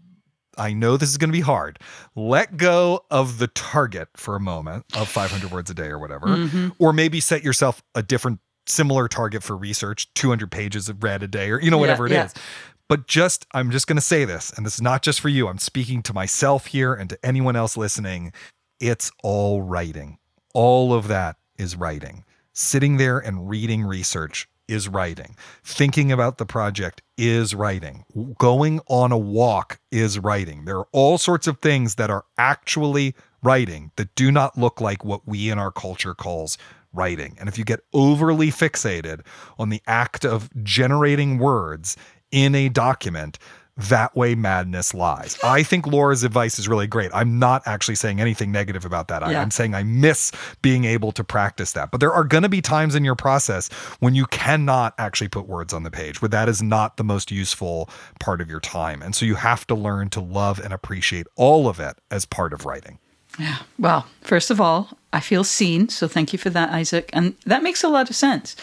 I 0.56 0.72
know 0.72 0.96
this 0.96 1.08
is 1.10 1.18
going 1.18 1.30
to 1.30 1.36
be 1.36 1.40
hard. 1.40 1.80
Let 2.14 2.56
go 2.56 3.04
of 3.10 3.38
the 3.38 3.48
target 3.48 4.06
for 4.16 4.36
a 4.36 4.40
moment 4.40 4.84
of 4.96 5.08
500 5.08 5.50
words 5.50 5.68
a 5.68 5.74
day 5.74 5.88
or 5.88 5.98
whatever, 5.98 6.28
Mm-hmm. 6.28 6.68
or 6.78 6.92
maybe 6.92 7.18
set 7.18 7.42
yourself 7.42 7.82
a 7.96 8.04
different 8.04 8.38
similar 8.66 9.08
target 9.08 9.42
for 9.42 9.56
research, 9.56 10.12
200 10.14 10.50
pages 10.50 10.88
of 10.88 11.02
read 11.02 11.22
a 11.22 11.28
day 11.28 11.50
or 11.50 11.60
you 11.60 11.70
know 11.70 11.78
whatever 11.78 12.06
it 12.06 12.12
is. 12.12 12.16
yeah. 12.16 12.42
But 12.88 13.06
just 13.06 13.46
I'm 13.52 13.70
just 13.70 13.86
going 13.86 13.96
to 13.96 14.02
say 14.02 14.24
this 14.24 14.52
and 14.56 14.64
this 14.64 14.74
is 14.74 14.82
not 14.82 15.02
just 15.02 15.20
for 15.20 15.28
you. 15.28 15.48
I'm 15.48 15.58
speaking 15.58 16.02
to 16.02 16.12
myself 16.12 16.66
here 16.66 16.94
and 16.94 17.08
to 17.10 17.18
anyone 17.24 17.56
else 17.56 17.76
listening. 17.76 18.32
It's 18.80 19.10
all 19.22 19.62
writing. 19.62 20.18
All 20.52 20.92
of 20.92 21.08
that 21.08 21.36
is 21.56 21.76
writing. 21.76 22.24
Sitting 22.52 22.98
there 22.98 23.18
and 23.18 23.48
reading 23.48 23.82
research 23.82 24.48
is 24.68 24.88
writing. 24.88 25.36
Thinking 25.62 26.12
about 26.12 26.38
the 26.38 26.46
project 26.46 27.02
is 27.18 27.54
writing. 27.54 28.04
Going 28.38 28.80
on 28.86 29.12
a 29.12 29.18
walk 29.18 29.80
is 29.90 30.18
writing. 30.18 30.64
There 30.64 30.78
are 30.78 30.88
all 30.92 31.18
sorts 31.18 31.46
of 31.46 31.58
things 31.58 31.96
that 31.96 32.10
are 32.10 32.24
actually 32.38 33.14
writing 33.42 33.90
that 33.96 34.14
do 34.14 34.32
not 34.32 34.58
look 34.58 34.80
like 34.80 35.04
what 35.04 35.26
we 35.26 35.50
in 35.50 35.58
our 35.58 35.70
culture 35.70 36.14
calls 36.14 36.56
writing. 36.94 37.36
And 37.38 37.48
if 37.48 37.58
you 37.58 37.64
get 37.64 37.80
overly 37.92 38.48
fixated 38.48 39.20
on 39.58 39.68
the 39.68 39.82
act 39.86 40.24
of 40.24 40.48
generating 40.62 41.38
words 41.38 41.96
in 42.30 42.54
a 42.54 42.68
document, 42.68 43.38
that 43.76 44.14
way 44.16 44.34
madness 44.34 44.94
lies. 44.94 45.36
I 45.44 45.62
think 45.62 45.86
Laura's 45.86 46.22
advice 46.22 46.58
is 46.58 46.68
really 46.68 46.86
great. 46.86 47.10
I'm 47.12 47.38
not 47.38 47.62
actually 47.66 47.96
saying 47.96 48.20
anything 48.20 48.52
negative 48.52 48.84
about 48.84 49.08
that. 49.08 49.22
I, 49.22 49.32
Yeah. 49.32 49.42
I'm 49.42 49.50
saying 49.50 49.74
I 49.74 49.82
miss 49.82 50.32
being 50.62 50.84
able 50.84 51.12
to 51.12 51.24
practice 51.24 51.72
that. 51.72 51.90
But 51.90 52.00
there 52.00 52.12
are 52.12 52.24
going 52.24 52.42
to 52.42 52.48
be 52.48 52.60
times 52.60 52.94
in 52.94 53.04
your 53.04 53.16
process 53.16 53.68
when 53.98 54.14
you 54.14 54.26
cannot 54.26 54.94
actually 54.98 55.28
put 55.28 55.48
words 55.48 55.72
on 55.72 55.82
the 55.82 55.90
page, 55.90 56.22
where 56.22 56.28
that 56.28 56.48
is 56.48 56.62
not 56.62 56.96
the 56.96 57.04
most 57.04 57.30
useful 57.30 57.90
part 58.20 58.40
of 58.40 58.48
your 58.48 58.60
time. 58.60 59.02
And 59.02 59.14
so 59.14 59.26
you 59.26 59.34
have 59.34 59.66
to 59.66 59.74
learn 59.74 60.10
to 60.10 60.20
love 60.20 60.60
and 60.60 60.72
appreciate 60.72 61.26
all 61.36 61.68
of 61.68 61.80
it 61.80 61.96
as 62.10 62.24
part 62.24 62.52
of 62.52 62.64
writing. 62.64 62.98
Yeah. 63.38 63.58
Well, 63.78 64.06
first 64.20 64.50
of 64.50 64.60
all, 64.60 64.96
I 65.14 65.20
feel 65.20 65.44
seen. 65.44 65.88
So 65.88 66.08
thank 66.08 66.32
you 66.32 66.38
for 66.40 66.50
that, 66.50 66.70
Isaac. 66.70 67.08
And 67.12 67.36
that 67.46 67.62
makes 67.62 67.84
a 67.84 67.88
lot 67.88 68.10
of 68.10 68.16
sense. 68.16 68.56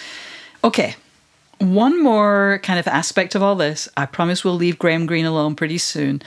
Okay. 0.66 0.96
One 1.60 2.04
more 2.04 2.60
kind 2.62 2.78
of 2.78 2.88
aspect 2.88 3.36
of 3.36 3.42
all 3.42 3.56
this. 3.56 3.88
I 3.96 4.06
promise 4.06 4.44
we'll 4.44 4.56
leave 4.56 4.78
Graham 4.78 5.06
Greene 5.06 5.26
alone 5.26 5.56
pretty 5.56 5.78
soon. 5.78 6.22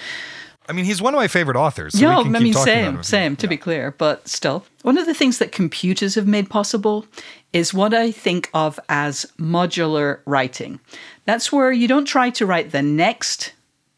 I 0.66 0.72
mean, 0.72 0.86
he's 0.86 1.02
one 1.02 1.12
of 1.12 1.18
my 1.18 1.28
favorite 1.28 1.58
authors. 1.58 1.92
So 1.92 2.00
yeah, 2.00 2.16
we 2.18 2.24
can 2.24 2.36
I 2.36 2.38
mean, 2.38 2.54
same, 2.54 3.02
same, 3.02 3.36
to 3.36 3.46
be 3.46 3.58
clear, 3.58 3.90
but 3.90 4.26
still. 4.26 4.64
One 4.80 4.96
of 4.96 5.04
the 5.04 5.12
things 5.12 5.36
that 5.38 5.52
computers 5.52 6.14
have 6.14 6.26
made 6.26 6.48
possible 6.48 7.04
is 7.52 7.74
what 7.74 7.92
I 7.92 8.10
think 8.10 8.48
of 8.54 8.80
as 8.88 9.26
modular 9.38 10.20
writing. 10.24 10.80
That's 11.26 11.52
where 11.52 11.70
you 11.70 11.86
don't 11.86 12.06
try 12.06 12.30
to 12.30 12.46
write 12.46 12.70
the 12.70 12.80
next 12.80 13.52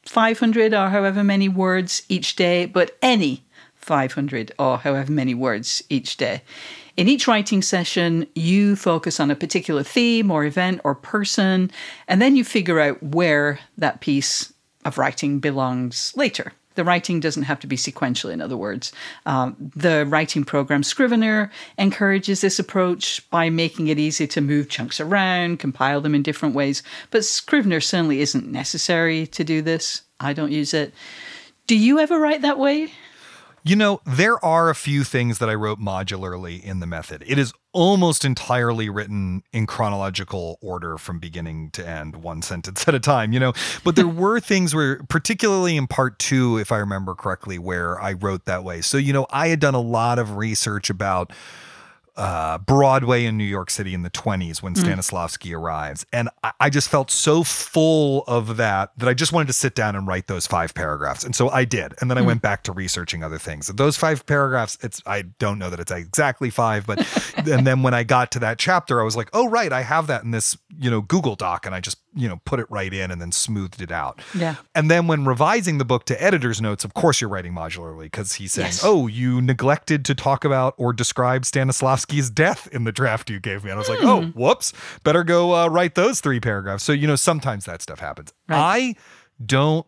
500 0.06 0.74
or 0.74 0.88
however 0.88 1.22
many 1.22 1.48
words 1.48 2.02
each 2.08 2.34
day, 2.34 2.66
but 2.66 2.96
any 3.00 3.44
500 3.86 4.52
or 4.58 4.78
however 4.78 5.12
many 5.12 5.32
words 5.32 5.82
each 5.88 6.16
day. 6.16 6.42
In 6.96 7.08
each 7.08 7.28
writing 7.28 7.62
session, 7.62 8.26
you 8.34 8.74
focus 8.74 9.20
on 9.20 9.30
a 9.30 9.36
particular 9.36 9.82
theme 9.82 10.30
or 10.30 10.44
event 10.44 10.80
or 10.82 10.94
person, 10.94 11.70
and 12.08 12.20
then 12.20 12.36
you 12.36 12.44
figure 12.44 12.80
out 12.80 13.02
where 13.02 13.60
that 13.78 14.00
piece 14.00 14.52
of 14.84 14.98
writing 14.98 15.38
belongs 15.38 16.12
later. 16.16 16.52
The 16.74 16.84
writing 16.84 17.20
doesn't 17.20 17.44
have 17.44 17.60
to 17.60 17.66
be 17.66 17.76
sequential, 17.76 18.30
in 18.30 18.40
other 18.40 18.56
words. 18.56 18.92
Um, 19.24 19.56
the 19.74 20.04
writing 20.06 20.44
program 20.44 20.82
Scrivener 20.82 21.50
encourages 21.78 22.42
this 22.42 22.58
approach 22.58 23.28
by 23.30 23.50
making 23.50 23.88
it 23.88 23.98
easy 23.98 24.26
to 24.26 24.40
move 24.40 24.68
chunks 24.68 25.00
around, 25.00 25.58
compile 25.58 26.00
them 26.00 26.14
in 26.14 26.22
different 26.22 26.54
ways. 26.54 26.82
But 27.10 27.24
Scrivener 27.24 27.80
certainly 27.80 28.20
isn't 28.20 28.46
necessary 28.46 29.26
to 29.28 29.42
do 29.42 29.62
this. 29.62 30.02
I 30.20 30.32
don't 30.32 30.52
use 30.52 30.74
it. 30.74 30.92
Do 31.66 31.76
you 31.76 31.98
ever 31.98 32.18
write 32.18 32.42
that 32.42 32.58
way? 32.58 32.92
You 33.66 33.74
know, 33.74 34.00
there 34.06 34.42
are 34.44 34.70
a 34.70 34.76
few 34.76 35.02
things 35.02 35.38
that 35.38 35.50
I 35.50 35.54
wrote 35.54 35.80
modularly 35.80 36.62
in 36.62 36.78
the 36.78 36.86
method. 36.86 37.24
It 37.26 37.36
is 37.36 37.52
almost 37.72 38.24
entirely 38.24 38.88
written 38.88 39.42
in 39.52 39.66
chronological 39.66 40.56
order 40.62 40.96
from 40.98 41.18
beginning 41.18 41.70
to 41.72 41.84
end, 41.84 42.14
one 42.14 42.42
sentence 42.50 42.86
at 42.86 42.94
a 42.94 43.00
time, 43.00 43.32
you 43.32 43.40
know. 43.40 43.54
But 43.82 43.96
there 43.96 44.06
were 44.22 44.38
things 44.38 44.72
where, 44.72 45.02
particularly 45.08 45.76
in 45.76 45.88
part 45.88 46.20
two, 46.20 46.58
if 46.58 46.70
I 46.70 46.76
remember 46.76 47.16
correctly, 47.16 47.58
where 47.58 48.00
I 48.00 48.12
wrote 48.12 48.44
that 48.44 48.62
way. 48.62 48.82
So, 48.82 48.98
you 48.98 49.12
know, 49.12 49.26
I 49.30 49.48
had 49.48 49.58
done 49.58 49.74
a 49.74 49.80
lot 49.80 50.20
of 50.20 50.36
research 50.36 50.88
about 50.88 51.32
uh, 52.16 52.58
Broadway 52.58 53.24
in 53.26 53.36
New 53.36 53.44
York 53.44 53.70
City 53.70 53.92
in 53.92 54.02
the 54.02 54.10
20s 54.10 54.62
when 54.62 54.74
Stanislavski 54.74 55.54
arrives. 55.54 56.06
And 56.12 56.30
I, 56.42 56.52
I 56.60 56.70
just 56.70 56.88
felt 56.88 57.10
so 57.10 57.44
full 57.44 58.24
of 58.26 58.56
that 58.56 58.92
that 58.98 59.08
I 59.08 59.14
just 59.14 59.32
wanted 59.32 59.48
to 59.48 59.52
sit 59.52 59.74
down 59.74 59.94
and 59.94 60.06
write 60.06 60.26
those 60.26 60.46
five 60.46 60.74
paragraphs. 60.74 61.24
And 61.24 61.36
so 61.36 61.50
I 61.50 61.64
did. 61.64 61.94
And 62.00 62.10
then 62.10 62.16
I 62.16 62.22
went 62.22 62.40
back 62.40 62.62
to 62.64 62.72
researching 62.72 63.22
other 63.22 63.38
things. 63.38 63.66
Those 63.68 63.96
five 63.96 64.24
paragraphs, 64.24 64.78
it's 64.82 65.02
I 65.04 65.22
don't 65.38 65.58
know 65.58 65.68
that 65.68 65.80
it's 65.80 65.92
exactly 65.92 66.48
five, 66.48 66.86
but 66.86 66.98
and 67.36 67.66
then 67.66 67.82
when 67.82 67.92
I 67.92 68.02
got 68.02 68.30
to 68.32 68.38
that 68.40 68.58
chapter, 68.58 69.00
I 69.00 69.04
was 69.04 69.16
like, 69.16 69.28
oh 69.32 69.48
right, 69.48 69.72
I 69.72 69.82
have 69.82 70.06
that 70.06 70.24
in 70.24 70.30
this, 70.30 70.56
you 70.78 70.90
know, 70.90 71.02
Google 71.02 71.34
Doc. 71.34 71.66
And 71.66 71.74
I 71.74 71.80
just, 71.80 71.98
you 72.16 72.28
know, 72.28 72.40
put 72.44 72.58
it 72.58 72.66
right 72.70 72.92
in 72.92 73.10
and 73.10 73.20
then 73.20 73.30
smoothed 73.30 73.80
it 73.82 73.92
out. 73.92 74.20
Yeah. 74.34 74.56
And 74.74 74.90
then 74.90 75.06
when 75.06 75.24
revising 75.24 75.78
the 75.78 75.84
book 75.84 76.04
to 76.06 76.20
editor's 76.22 76.60
notes, 76.60 76.84
of 76.84 76.94
course 76.94 77.20
you're 77.20 77.30
writing 77.30 77.52
modularly 77.52 78.04
because 78.04 78.32
he's 78.34 78.54
saying, 78.54 78.68
Yes. 78.68 78.82
"Oh, 78.82 79.06
you 79.06 79.40
neglected 79.42 80.04
to 80.06 80.14
talk 80.14 80.44
about 80.44 80.74
or 80.78 80.92
describe 80.92 81.42
Stanislavski's 81.42 82.30
death 82.30 82.66
in 82.72 82.84
the 82.84 82.92
draft 82.92 83.30
you 83.30 83.38
gave 83.38 83.62
me." 83.64 83.70
And 83.70 83.76
I 83.76 83.80
was 83.80 83.88
like, 83.88 84.02
"Oh, 84.02 84.22
whoops! 84.34 84.72
Better 85.04 85.22
go 85.22 85.54
uh, 85.54 85.68
write 85.68 85.94
those 85.94 86.20
three 86.20 86.40
paragraphs." 86.40 86.82
So 86.82 86.92
you 86.92 87.06
know, 87.06 87.16
sometimes 87.16 87.66
that 87.66 87.82
stuff 87.82 88.00
happens. 88.00 88.32
I 88.48 88.96
don't 89.44 89.86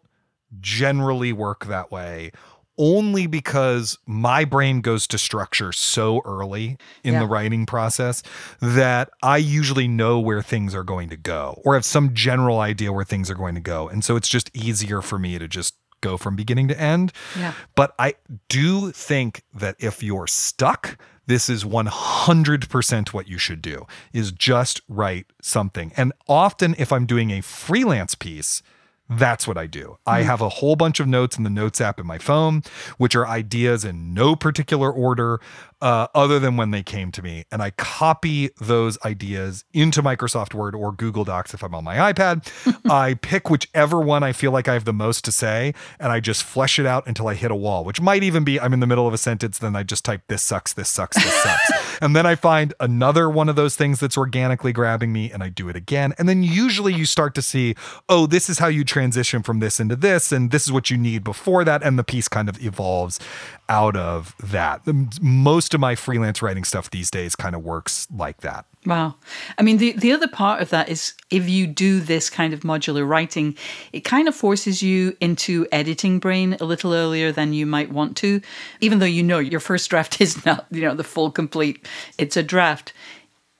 generally 0.61 1.33
work 1.33 1.67
that 1.67 1.91
way. 1.91 2.33
Only 2.79 3.27
because 3.27 3.99
my 4.07 4.45
brain 4.45 4.81
goes 4.81 5.07
to 5.09 5.19
structure 5.19 5.73
so 5.73 6.23
early 6.25 6.79
in 7.03 7.15
Yeah. 7.15 7.21
the 7.21 7.27
writing 7.27 7.67
process 7.67 8.23
that 8.61 9.11
I 9.23 9.39
usually 9.39 9.89
know 9.89 10.21
where 10.21 10.43
things 10.43 10.75
are 10.75 10.85
going 10.85 11.09
to 11.11 11.17
go 11.17 11.61
or 11.65 11.75
have 11.75 11.85
some 11.85 12.15
general 12.15 12.61
idea 12.61 12.93
where 12.93 13.05
things 13.05 13.31
are 13.31 13.35
going 13.35 13.57
to 13.57 13.61
go. 13.61 13.89
And 13.89 14.05
so 14.05 14.17
it's 14.17 14.29
just 14.29 14.51
easier 14.57 15.03
for 15.03 15.19
me 15.19 15.39
to 15.39 15.49
just 15.49 15.75
go 16.01 16.17
from 16.17 16.37
beginning 16.37 16.69
to 16.69 16.81
end. 16.81 17.13
Yeah. 17.37 17.55
But 17.75 17.93
I 17.99 18.15
do 18.49 18.93
think 18.93 19.43
that 19.53 19.75
if 19.81 20.01
you're 20.03 20.29
stuck, 20.29 20.97
this 21.27 21.49
is 21.51 21.65
100% 21.65 23.13
what 23.13 23.29
you 23.29 23.39
should 23.39 23.61
do 23.61 23.87
is 24.13 24.33
just 24.33 24.81
write 24.89 25.27
something. 25.43 25.93
And 25.97 26.13
often 26.29 26.75
if 26.79 26.93
I'm 26.93 27.05
doing 27.07 27.31
a 27.31 27.41
freelance 27.43 28.15
piece, 28.15 28.63
that's 29.09 29.47
what 29.47 29.57
I 29.57 29.67
do. 29.67 29.99
I 30.07 30.23
have 30.23 30.41
a 30.41 30.49
whole 30.49 30.77
bunch 30.77 31.01
of 31.01 31.07
notes 31.07 31.39
in 31.39 31.45
the 31.45 31.51
Notes 31.51 31.81
app 31.81 31.99
in 31.99 32.07
my 32.07 32.19
phone, 32.19 32.63
which 32.99 33.17
are 33.17 33.27
ideas 33.27 33.85
in 33.85 34.13
no 34.13 34.37
particular 34.37 34.91
order 34.93 35.41
uh, 35.81 36.09
other 36.15 36.39
than 36.39 36.57
when 36.57 36.73
they 36.73 36.83
came 36.83 37.13
to 37.13 37.23
me. 37.23 37.45
And 37.51 37.63
I 37.63 37.71
copy 37.71 38.51
those 38.61 38.99
ideas 39.05 39.65
into 39.73 40.03
Microsoft 40.03 40.55
Word 40.55 40.75
or 40.75 40.93
Google 40.93 41.25
Docs 41.25 41.55
if 41.55 41.63
I'm 41.63 41.75
on 41.75 41.85
my 41.85 42.13
iPad. 42.13 42.51
I 42.91 43.15
pick 43.15 43.49
whichever 43.49 44.01
one 44.01 44.23
I 44.23 44.33
feel 44.33 44.51
like 44.51 44.69
I 44.69 44.75
have 44.75 44.85
the 44.85 44.93
most 44.93 45.25
to 45.27 45.33
say, 45.33 45.75
and 46.01 46.11
I 46.11 46.21
just 46.21 46.43
flesh 46.43 46.79
it 46.79 46.87
out 46.87 47.07
until 47.07 47.29
I 47.29 47.35
hit 47.35 47.51
a 47.51 47.57
wall, 47.57 47.85
which 47.85 48.01
might 48.01 48.23
even 48.23 48.45
be 48.45 48.61
I'm 48.61 48.73
in 48.73 48.81
the 48.81 48.87
middle 48.87 49.07
of 49.07 49.15
a 49.15 49.19
sentence, 49.19 49.59
then 49.59 49.77
I 49.77 49.83
just 49.83 50.05
type, 50.05 50.23
this 50.29 50.43
sucks, 50.43 50.73
this 50.73 50.91
sucks, 50.91 51.17
this 51.17 51.43
sucks. 51.43 51.99
and 52.03 52.15
then 52.17 52.27
I 52.27 52.35
find 52.35 52.75
another 52.81 53.31
one 53.31 53.49
of 53.49 53.57
those 53.57 53.77
things 53.77 54.01
that's 54.01 54.19
organically 54.19 54.73
grabbing 54.73 55.13
me, 55.13 55.31
and 55.31 55.43
I 55.43 55.49
do 55.49 55.69
it 55.69 55.77
again. 55.77 56.13
And 56.19 56.29
then 56.29 56.43
usually 56.43 56.93
you 56.93 57.07
start 57.07 57.35
to 57.37 57.43
see, 57.43 57.75
oh, 58.09 58.27
this 58.27 58.51
is 58.51 58.59
how 58.59 58.69
you 58.69 58.85
transition 58.99 59.45
from 59.45 59.61
this 59.61 59.79
into 59.79 59.95
this, 59.95 60.33
and 60.33 60.51
this 60.51 60.67
is 60.67 60.73
what 60.73 60.91
you 60.91 60.99
need 60.99 61.23
before 61.23 61.63
that. 61.65 61.85
And 61.85 61.97
the 61.97 62.03
piece 62.03 62.27
kind 62.27 62.49
of 62.49 62.61
evolves 62.61 63.21
out 63.69 63.97
of 63.97 64.35
that. 64.43 64.81
Most 65.23 65.73
of 65.73 65.79
my 65.79 65.95
freelance 65.95 66.43
writing 66.43 66.65
stuff 66.65 66.91
these 66.91 67.13
days 67.13 67.37
kind 67.37 67.55
of 67.55 67.63
works 67.63 68.09
like 68.13 68.41
that. 68.41 68.67
Wow. 68.85 69.15
I 69.57 69.63
mean, 69.63 69.77
the, 69.77 69.93
the 69.93 70.11
other 70.11 70.27
part 70.27 70.61
of 70.63 70.71
that 70.71 70.89
is 70.89 71.15
if 71.31 71.49
you 71.49 71.69
do 71.69 72.01
this 72.01 72.29
kind 72.29 72.53
of 72.53 72.61
modular 72.61 73.09
writing, 73.09 73.57
it 73.93 74.01
kind 74.01 74.27
of 74.27 74.35
forces 74.35 74.83
you 74.83 75.17
into 75.21 75.69
editing 75.71 76.19
brain 76.19 76.57
a 76.61 76.65
little 76.65 76.93
earlier 76.93 77.31
than 77.31 77.53
you 77.53 77.67
might 77.67 77.93
want 77.93 78.17
to, 78.17 78.41
even 78.81 78.99
though 78.99 79.07
you 79.07 79.23
know 79.23 79.39
your 79.39 79.61
first 79.61 79.89
draft 79.91 80.21
is 80.21 80.45
not, 80.45 80.67
you 80.73 80.81
know, 80.81 80.95
the 80.95 81.05
full 81.05 81.31
complete, 81.31 81.87
it's 82.19 82.37
a 82.37 82.43
draft. 82.43 82.93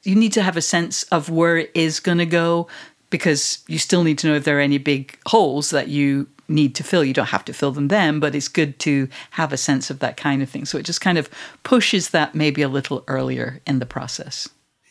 You 0.03 0.17
need 0.17 0.33
to 0.33 0.43
have 0.43 0.57
a 0.57 0.63
sense 0.63 1.05
of 1.05 1.31
where 1.31 1.59
it 1.59 1.71
is 1.75 2.01
going 2.01 2.19
to 2.19 2.27
go 2.27 2.67
because 3.11 3.59
you 3.69 3.79
still 3.79 4.05
need 4.05 4.19
to 4.19 4.27
know 4.27 4.35
if 4.35 4.45
there 4.45 4.59
are 4.59 4.63
any 4.63 4.79
big 4.79 5.19
holes 5.27 5.71
that 5.71 5.89
you 5.89 6.27
need 6.49 6.75
to 6.75 6.83
fill. 6.83 7.05
You 7.05 7.15
don't 7.15 7.27
have 7.27 7.45
to 7.47 7.53
fill 7.53 7.73
them 7.73 7.89
then, 7.89 8.21
but 8.21 8.35
it's 8.35 8.49
good 8.49 8.79
to 8.81 9.09
have 9.33 9.53
a 9.53 9.57
sense 9.57 9.91
of 9.91 9.99
that 10.01 10.17
kind 10.17 10.43
of 10.43 10.49
thing. 10.49 10.65
So 10.65 10.79
it 10.79 10.85
just 10.85 11.01
kind 11.01 11.19
of 11.19 11.29
pushes 11.63 12.11
that 12.11 12.35
maybe 12.35 12.63
a 12.63 12.69
little 12.69 13.05
earlier 13.07 13.61
in 13.67 13.79
the 13.79 13.87
process. 13.87 14.49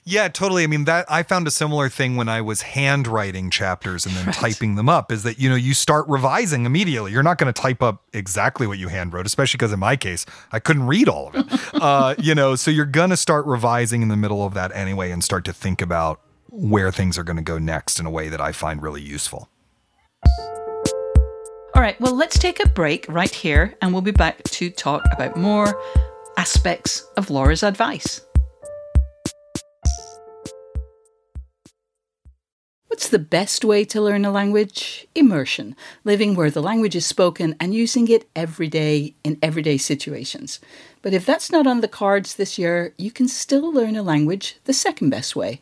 Yeah, 0.10 0.30
totally. 0.30 0.64
I 0.64 0.68
mean, 0.68 0.86
that 0.86 1.06
I 1.10 1.22
found 1.24 1.48
a 1.48 1.52
similar 1.52 1.90
thing 1.90 2.16
when 2.16 2.30
I 2.30 2.40
was 2.40 2.62
handwriting 2.62 3.50
chapters 3.50 4.06
and 4.06 4.16
then 4.16 4.28
right. 4.28 4.36
typing 4.36 4.76
them 4.76 4.88
up 4.88 5.12
is 5.12 5.24
that, 5.24 5.38
you 5.38 5.50
know, 5.50 5.56
you 5.56 5.74
start 5.74 6.08
revising 6.08 6.66
immediately. 6.66 7.12
You're 7.12 7.24
not 7.24 7.38
going 7.38 7.54
to 7.54 7.62
type 7.62 7.84
up 7.84 8.04
exactly 8.14 8.68
what 8.68 8.78
you 8.78 8.88
handwrote, 8.88 9.26
especially 9.26 9.58
because 9.58 9.74
in 9.74 9.80
my 9.80 9.98
case, 9.98 10.26
I 10.54 10.60
couldn't 10.60 10.88
read 10.88 11.10
all 11.10 11.28
of 11.28 11.36
it. 11.36 11.74
uh, 11.82 12.16
you 12.18 12.34
know, 12.36 12.56
so 12.56 12.72
you're 12.72 12.86
going 12.86 13.10
to 13.10 13.18
start 13.18 13.46
revising 13.48 14.02
in 14.02 14.08
the 14.08 14.16
middle 14.16 14.46
of 14.46 14.54
that 14.54 14.72
anyway 14.74 15.12
and 15.12 15.22
start 15.22 15.44
to 15.44 15.52
think 15.52 15.82
about 15.82 16.22
where 16.50 16.92
things 16.92 17.18
are 17.18 17.24
going 17.24 17.38
to 17.38 17.44
go 17.44 17.58
next 17.58 18.00
in 18.00 18.06
a 18.06 18.12
way 18.12 18.30
that 18.30 18.42
I 18.42 18.52
find 18.52 18.82
really 18.82 19.02
useful. 19.02 19.50
All 21.76 21.82
right, 21.82 22.00
well, 22.02 22.16
let's 22.16 22.40
take 22.40 22.64
a 22.64 22.68
break 22.70 23.06
right 23.08 23.34
here 23.34 23.76
and 23.82 23.94
we'll 23.94 24.02
be 24.02 24.12
back 24.12 24.42
to 24.44 24.70
talk 24.70 25.04
about 25.12 25.38
more 25.38 25.80
aspects 26.38 27.06
of 27.18 27.30
Laura's 27.30 27.64
advice. 27.64 28.22
What's 32.88 33.10
the 33.10 33.20
best 33.20 33.64
way 33.64 33.86
to 33.86 34.02
learn 34.02 34.26
a 34.26 34.32
language? 34.32 35.08
Immersion, 35.14 35.76
living 36.04 36.36
where 36.36 36.50
the 36.50 36.64
language 36.64 36.96
is 36.96 37.06
spoken 37.06 37.56
and 37.60 37.76
using 37.76 38.08
it 38.08 38.28
every 38.36 38.68
day 38.70 39.14
in 39.24 39.38
everyday 39.44 39.78
situations. 39.78 40.60
But 41.04 41.14
if 41.14 41.24
that's 41.24 41.52
not 41.52 41.68
on 41.68 41.82
the 41.82 41.88
cards 41.88 42.36
this 42.36 42.58
year, 42.58 42.96
you 42.98 43.12
can 43.12 43.28
still 43.28 43.72
learn 43.72 43.96
a 43.96 44.02
language 44.02 44.58
the 44.64 44.74
second 44.74 45.12
best 45.12 45.36
way, 45.36 45.62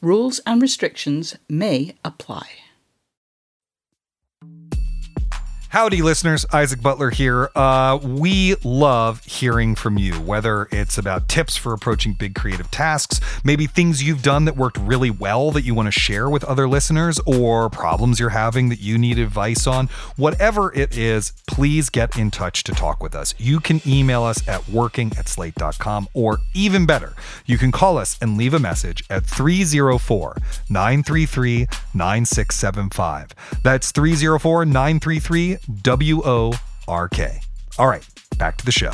Rules 0.00 0.38
and 0.46 0.62
restrictions 0.62 1.34
may 1.48 1.96
apply. 2.04 2.46
Howdy, 5.70 6.00
listeners. 6.00 6.46
Isaac 6.50 6.80
Butler 6.80 7.10
here. 7.10 7.50
Uh, 7.54 7.98
we 8.02 8.54
love 8.64 9.22
hearing 9.26 9.74
from 9.74 9.98
you, 9.98 10.14
whether 10.14 10.66
it's 10.72 10.96
about 10.96 11.28
tips 11.28 11.58
for 11.58 11.74
approaching 11.74 12.14
big 12.14 12.34
creative 12.34 12.70
tasks, 12.70 13.20
maybe 13.44 13.66
things 13.66 14.02
you've 14.02 14.22
done 14.22 14.46
that 14.46 14.56
worked 14.56 14.78
really 14.78 15.10
well 15.10 15.50
that 15.50 15.64
you 15.64 15.74
want 15.74 15.86
to 15.86 15.92
share 15.92 16.30
with 16.30 16.42
other 16.44 16.66
listeners, 16.66 17.20
or 17.26 17.68
problems 17.68 18.18
you're 18.18 18.30
having 18.30 18.70
that 18.70 18.80
you 18.80 18.96
need 18.96 19.18
advice 19.18 19.66
on. 19.66 19.88
Whatever 20.16 20.72
it 20.72 20.96
is, 20.96 21.34
please 21.46 21.90
get 21.90 22.16
in 22.16 22.30
touch 22.30 22.64
to 22.64 22.72
talk 22.72 23.02
with 23.02 23.14
us. 23.14 23.34
You 23.36 23.60
can 23.60 23.82
email 23.86 24.22
us 24.22 24.48
at 24.48 24.66
working 24.70 25.12
at 25.18 25.28
slate.com, 25.28 26.08
or 26.14 26.38
even 26.54 26.86
better, 26.86 27.12
you 27.44 27.58
can 27.58 27.72
call 27.72 27.98
us 27.98 28.16
and 28.22 28.38
leave 28.38 28.54
a 28.54 28.58
message 28.58 29.04
at 29.10 29.26
304 29.26 30.38
933 30.70 31.66
9675. 31.92 33.34
That's 33.62 33.92
304 33.92 34.64
933 34.64 35.57
W 35.82 36.22
O 36.24 36.52
R 36.86 37.08
K. 37.08 37.40
All 37.78 37.88
right, 37.88 38.06
back 38.38 38.56
to 38.58 38.64
the 38.64 38.72
show. 38.72 38.92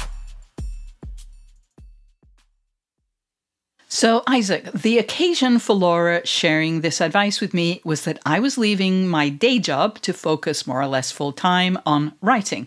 So, 3.96 4.24
Isaac, 4.27 4.72
the 4.72 4.98
occasion 4.98 5.61
for 5.61 5.74
Laura 5.74 6.27
sharing 6.27 6.81
this 6.81 7.00
advice 7.00 7.40
with 7.40 7.55
me 7.55 7.81
was 7.85 8.03
that 8.03 8.18
I 8.27 8.40
was 8.40 8.59
leaving 8.59 9.07
my 9.07 9.29
day 9.29 9.61
job 9.61 10.00
to 10.00 10.12
focus 10.12 10.66
more 10.66 10.83
or 10.83 10.88
less 10.88 11.12
full 11.12 11.31
time 11.31 11.79
on 11.87 12.12
writing. 12.20 12.66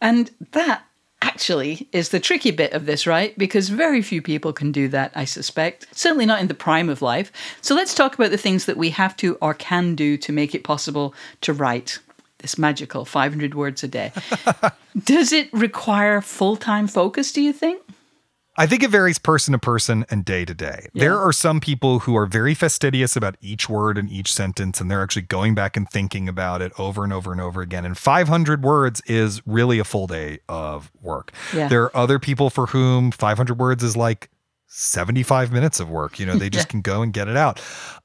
And 0.00 0.30
that 0.52 0.82
actually 1.20 1.90
is 1.92 2.08
the 2.08 2.20
tricky 2.20 2.52
bit 2.52 2.72
of 2.72 2.86
this, 2.86 3.06
right? 3.06 3.36
Because 3.36 3.68
very 3.68 4.00
few 4.00 4.22
people 4.22 4.54
can 4.54 4.72
do 4.72 4.88
that, 4.88 5.12
I 5.14 5.26
suspect. 5.26 5.88
Certainly 5.92 6.24
not 6.24 6.40
in 6.40 6.48
the 6.48 6.54
prime 6.54 6.88
of 6.88 7.02
life. 7.02 7.30
So, 7.60 7.74
let's 7.74 7.94
talk 7.94 8.14
about 8.14 8.30
the 8.30 8.38
things 8.38 8.64
that 8.64 8.78
we 8.78 8.88
have 8.90 9.14
to 9.18 9.36
or 9.42 9.52
can 9.52 9.94
do 9.94 10.16
to 10.16 10.32
make 10.32 10.54
it 10.54 10.64
possible 10.64 11.12
to 11.42 11.52
write 11.52 11.98
this 12.46 12.56
magical 12.58 13.04
500 13.04 13.56
words 13.56 13.82
a 13.82 13.88
day. 13.88 14.12
Does 15.04 15.32
it 15.32 15.52
require 15.52 16.20
full 16.20 16.56
time 16.56 16.86
focus, 16.86 17.32
do 17.32 17.42
you 17.42 17.52
think? 17.52 17.82
I 18.56 18.66
think 18.66 18.84
it 18.84 18.88
varies 18.88 19.18
person 19.18 19.52
to 19.52 19.58
person 19.58 20.06
and 20.10 20.24
day 20.24 20.44
to 20.44 20.54
day. 20.54 20.88
Yeah. 20.92 21.00
There 21.00 21.18
are 21.18 21.32
some 21.32 21.58
people 21.60 21.98
who 21.98 22.16
are 22.16 22.24
very 22.24 22.54
fastidious 22.54 23.16
about 23.16 23.36
each 23.42 23.68
word 23.68 23.98
and 23.98 24.08
each 24.08 24.32
sentence, 24.32 24.80
and 24.80 24.88
they're 24.88 25.02
actually 25.02 25.22
going 25.22 25.56
back 25.56 25.76
and 25.76 25.90
thinking 25.90 26.28
about 26.28 26.62
it 26.62 26.72
over 26.78 27.02
and 27.02 27.12
over 27.12 27.32
and 27.32 27.40
over 27.40 27.60
again. 27.60 27.84
And 27.84 27.98
500 27.98 28.62
words 28.62 29.02
is 29.06 29.44
really 29.44 29.80
a 29.80 29.84
full 29.84 30.06
day 30.06 30.38
of 30.48 30.92
work. 31.02 31.32
Yeah. 31.52 31.66
There 31.68 31.82
are 31.82 31.96
other 31.96 32.20
people 32.20 32.48
for 32.48 32.66
whom 32.66 33.10
500 33.10 33.58
words 33.58 33.82
is 33.82 33.96
like 33.96 34.30
75 34.78 35.52
minutes 35.52 35.80
of 35.80 35.88
work. 35.88 36.18
You 36.20 36.26
know, 36.26 36.36
they 36.36 36.50
just 36.50 36.68
can 36.70 36.82
go 36.82 37.00
and 37.02 37.12
get 37.12 37.28
it 37.28 37.36
out. 37.36 37.62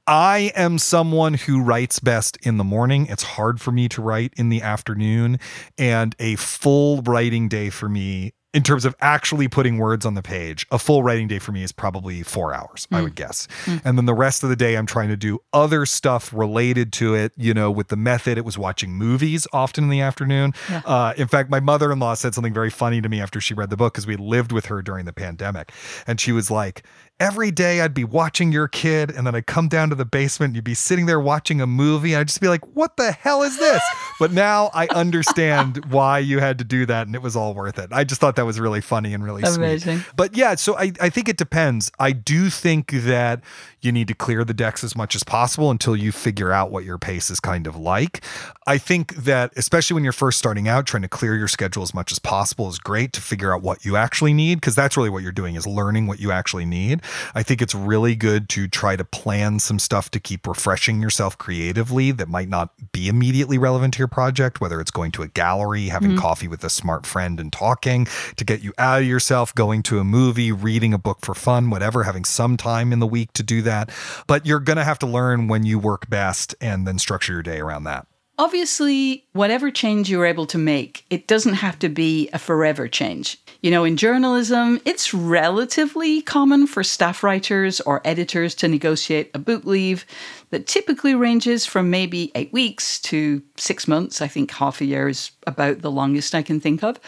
I 0.07 0.51
am 0.55 0.77
someone 0.77 1.33
who 1.33 1.61
writes 1.61 1.99
best 1.99 2.37
in 2.43 2.57
the 2.57 2.63
morning. 2.63 3.07
It's 3.07 3.23
hard 3.23 3.59
for 3.59 3.71
me 3.71 3.89
to 3.89 4.01
write 4.01 4.33
in 4.37 4.49
the 4.49 4.61
afternoon. 4.61 5.39
And 5.77 6.15
a 6.17 6.37
full 6.37 7.01
writing 7.01 7.49
day 7.49 7.69
for 7.69 7.89
me 7.89 8.33
in 8.53 8.63
terms 8.63 8.83
of 8.83 8.93
actually 8.99 9.47
putting 9.47 9.77
words 9.77 10.05
on 10.05 10.13
the 10.13 10.21
page, 10.21 10.67
a 10.71 10.79
full 10.79 11.03
writing 11.03 11.27
day 11.27 11.39
for 11.39 11.53
me 11.53 11.63
is 11.63 11.71
probably 11.71 12.21
four 12.21 12.53
hours, 12.53 12.85
mm. 12.91 12.97
I 12.97 13.01
would 13.01 13.15
guess. 13.15 13.47
Mm. 13.65 13.81
And 13.85 13.97
then 13.97 14.05
the 14.05 14.13
rest 14.13 14.43
of 14.43 14.49
the 14.49 14.55
day, 14.57 14.75
I'm 14.75 14.85
trying 14.85 15.09
to 15.09 15.15
do 15.15 15.39
other 15.53 15.85
stuff 15.85 16.33
related 16.33 16.91
to 16.93 17.15
it. 17.15 17.31
You 17.37 17.53
know, 17.53 17.71
with 17.71 17.87
the 17.87 17.95
method, 17.95 18.37
it 18.37 18.43
was 18.43 18.57
watching 18.57 18.91
movies 18.91 19.47
often 19.53 19.85
in 19.85 19.89
the 19.89 20.01
afternoon. 20.01 20.53
Yeah. 20.69 20.81
Uh, 20.85 21.13
in 21.15 21.27
fact, 21.27 21.49
my 21.49 21.61
mother 21.61 21.91
in 21.91 21.99
law 21.99 22.13
said 22.13 22.35
something 22.35 22.53
very 22.53 22.69
funny 22.69 23.01
to 23.01 23.07
me 23.07 23.21
after 23.21 23.39
she 23.39 23.53
read 23.53 23.69
the 23.69 23.77
book 23.77 23.93
because 23.93 24.05
we 24.05 24.17
lived 24.17 24.51
with 24.51 24.65
her 24.65 24.81
during 24.81 25.05
the 25.05 25.13
pandemic. 25.13 25.71
And 26.05 26.19
she 26.19 26.33
was 26.33 26.51
like, 26.51 26.83
every 27.19 27.51
day 27.51 27.81
I'd 27.81 27.93
be 27.93 28.03
watching 28.03 28.51
your 28.51 28.67
kid 28.67 29.11
and 29.11 29.27
then 29.27 29.35
I'd 29.35 29.45
come 29.45 29.67
down 29.67 29.89
to 29.89 29.95
the 29.95 30.05
basement 30.05 30.49
and 30.49 30.55
you'd 30.55 30.65
be 30.65 30.73
sitting 30.73 31.05
there 31.05 31.19
watching 31.19 31.61
a 31.61 31.67
movie. 31.67 32.13
And 32.13 32.21
I'd 32.21 32.27
just 32.27 32.41
be 32.41 32.47
like, 32.47 32.65
what 32.75 32.97
the 32.97 33.11
hell 33.11 33.43
is 33.43 33.59
this? 33.59 33.81
but 34.19 34.31
now 34.31 34.71
I 34.73 34.87
understand 34.87 35.85
why 35.91 36.17
you 36.17 36.39
had 36.39 36.57
to 36.57 36.63
do 36.63 36.87
that 36.87 37.05
and 37.05 37.15
it 37.15 37.21
was 37.21 37.35
all 37.35 37.53
worth 37.53 37.77
it. 37.77 37.89
I 37.91 38.05
just 38.05 38.19
thought 38.19 38.37
that 38.37 38.45
was 38.45 38.59
really 38.59 38.81
funny 38.81 39.13
and 39.13 39.23
really 39.23 39.43
Amazing. 39.43 39.99
sweet. 39.99 40.15
But 40.15 40.35
yeah, 40.35 40.55
so 40.55 40.75
I, 40.75 40.93
I 40.99 41.09
think 41.09 41.29
it 41.29 41.37
depends. 41.37 41.91
I 41.99 42.11
do 42.11 42.49
think 42.49 42.91
that 42.91 43.43
you 43.81 43.91
need 43.91 44.07
to 44.07 44.15
clear 44.15 44.43
the 44.43 44.53
decks 44.53 44.83
as 44.83 44.95
much 44.95 45.15
as 45.15 45.23
possible 45.23 45.69
until 45.69 45.95
you 45.95 46.11
figure 46.11 46.51
out 46.51 46.71
what 46.71 46.85
your 46.85 46.97
pace 46.97 47.29
is 47.29 47.39
kind 47.39 47.67
of 47.67 47.75
like. 47.75 48.23
I 48.65 48.77
think 48.77 49.15
that, 49.15 49.53
especially 49.57 49.95
when 49.95 50.03
you're 50.03 50.13
first 50.13 50.37
starting 50.39 50.67
out, 50.67 50.85
trying 50.85 51.01
to 51.01 51.09
clear 51.09 51.35
your 51.35 51.47
schedule 51.47 51.83
as 51.83 51.93
much 51.93 52.11
as 52.11 52.19
possible 52.19 52.69
is 52.69 52.79
great 52.79 53.13
to 53.13 53.21
figure 53.21 53.53
out 53.53 53.61
what 53.61 53.83
you 53.85 53.95
actually 53.95 54.33
need, 54.33 54.55
because 54.55 54.75
that's 54.75 54.95
really 54.97 55.09
what 55.09 55.23
you're 55.23 55.31
doing 55.31 55.55
is 55.55 55.65
learning 55.65 56.07
what 56.07 56.19
you 56.19 56.31
actually 56.31 56.65
need. 56.65 57.01
I 57.35 57.43
think 57.43 57.61
it's 57.61 57.75
really 57.75 58.15
good 58.15 58.47
to 58.49 58.67
try 58.67 58.95
to 58.95 59.03
plan 59.03 59.59
some 59.59 59.79
stuff 59.79 60.11
to 60.11 60.19
keep 60.19 60.47
refreshing 60.47 61.01
yourself 61.01 61.37
creatively 61.37 62.11
that 62.11 62.29
might 62.29 62.49
not 62.49 62.69
be 62.91 63.07
immediately 63.07 63.57
relevant 63.57 63.95
to 63.95 63.99
your 63.99 64.07
project, 64.07 64.61
whether 64.61 64.79
it's 64.79 64.91
going 64.91 65.11
to 65.13 65.23
a 65.23 65.27
gallery, 65.27 65.87
having 65.87 66.11
mm-hmm. 66.11 66.19
coffee 66.19 66.47
with 66.47 66.63
a 66.63 66.69
smart 66.69 67.05
friend 67.05 67.39
and 67.39 67.51
talking 67.51 68.07
to 68.35 68.45
get 68.45 68.61
you 68.61 68.73
out 68.77 69.01
of 69.01 69.07
yourself, 69.07 69.53
going 69.55 69.81
to 69.83 69.99
a 69.99 70.03
movie, 70.03 70.51
reading 70.51 70.93
a 70.93 70.97
book 70.97 71.19
for 71.21 71.33
fun, 71.33 71.69
whatever, 71.69 72.03
having 72.03 72.25
some 72.25 72.57
time 72.57 72.93
in 72.93 72.99
the 72.99 73.07
week 73.07 73.33
to 73.33 73.43
do 73.43 73.61
that 73.63 73.71
that. 73.71 74.23
But 74.27 74.45
you're 74.45 74.59
going 74.59 74.77
to 74.77 74.83
have 74.83 74.99
to 74.99 75.07
learn 75.07 75.47
when 75.47 75.65
you 75.65 75.79
work 75.79 76.09
best 76.09 76.55
and 76.61 76.87
then 76.87 76.99
structure 76.99 77.33
your 77.33 77.43
day 77.43 77.59
around 77.59 77.85
that. 77.85 78.07
Obviously, 78.41 79.23
whatever 79.33 79.69
change 79.69 80.09
you're 80.09 80.25
able 80.25 80.47
to 80.47 80.57
make, 80.57 81.05
it 81.11 81.27
doesn't 81.27 81.53
have 81.53 81.77
to 81.77 81.89
be 81.89 82.27
a 82.33 82.39
forever 82.39 82.87
change. 82.87 83.37
You 83.61 83.69
know, 83.69 83.83
in 83.83 83.97
journalism, 83.97 84.81
it's 84.83 85.13
relatively 85.13 86.23
common 86.23 86.65
for 86.65 86.83
staff 86.83 87.21
writers 87.21 87.79
or 87.81 88.01
editors 88.03 88.55
to 88.55 88.67
negotiate 88.67 89.29
a 89.35 89.37
book 89.37 89.63
leave 89.65 90.07
that 90.49 90.65
typically 90.65 91.13
ranges 91.13 91.67
from 91.67 91.91
maybe 91.91 92.31
eight 92.33 92.51
weeks 92.51 92.99
to 93.01 93.43
six 93.57 93.87
months. 93.87 94.23
I 94.23 94.27
think 94.27 94.49
half 94.49 94.81
a 94.81 94.85
year 94.85 95.07
is 95.07 95.29
about 95.45 95.83
the 95.83 95.91
longest 95.91 96.33
I 96.33 96.41
can 96.41 96.59
think 96.59 96.83
of. 96.83 96.99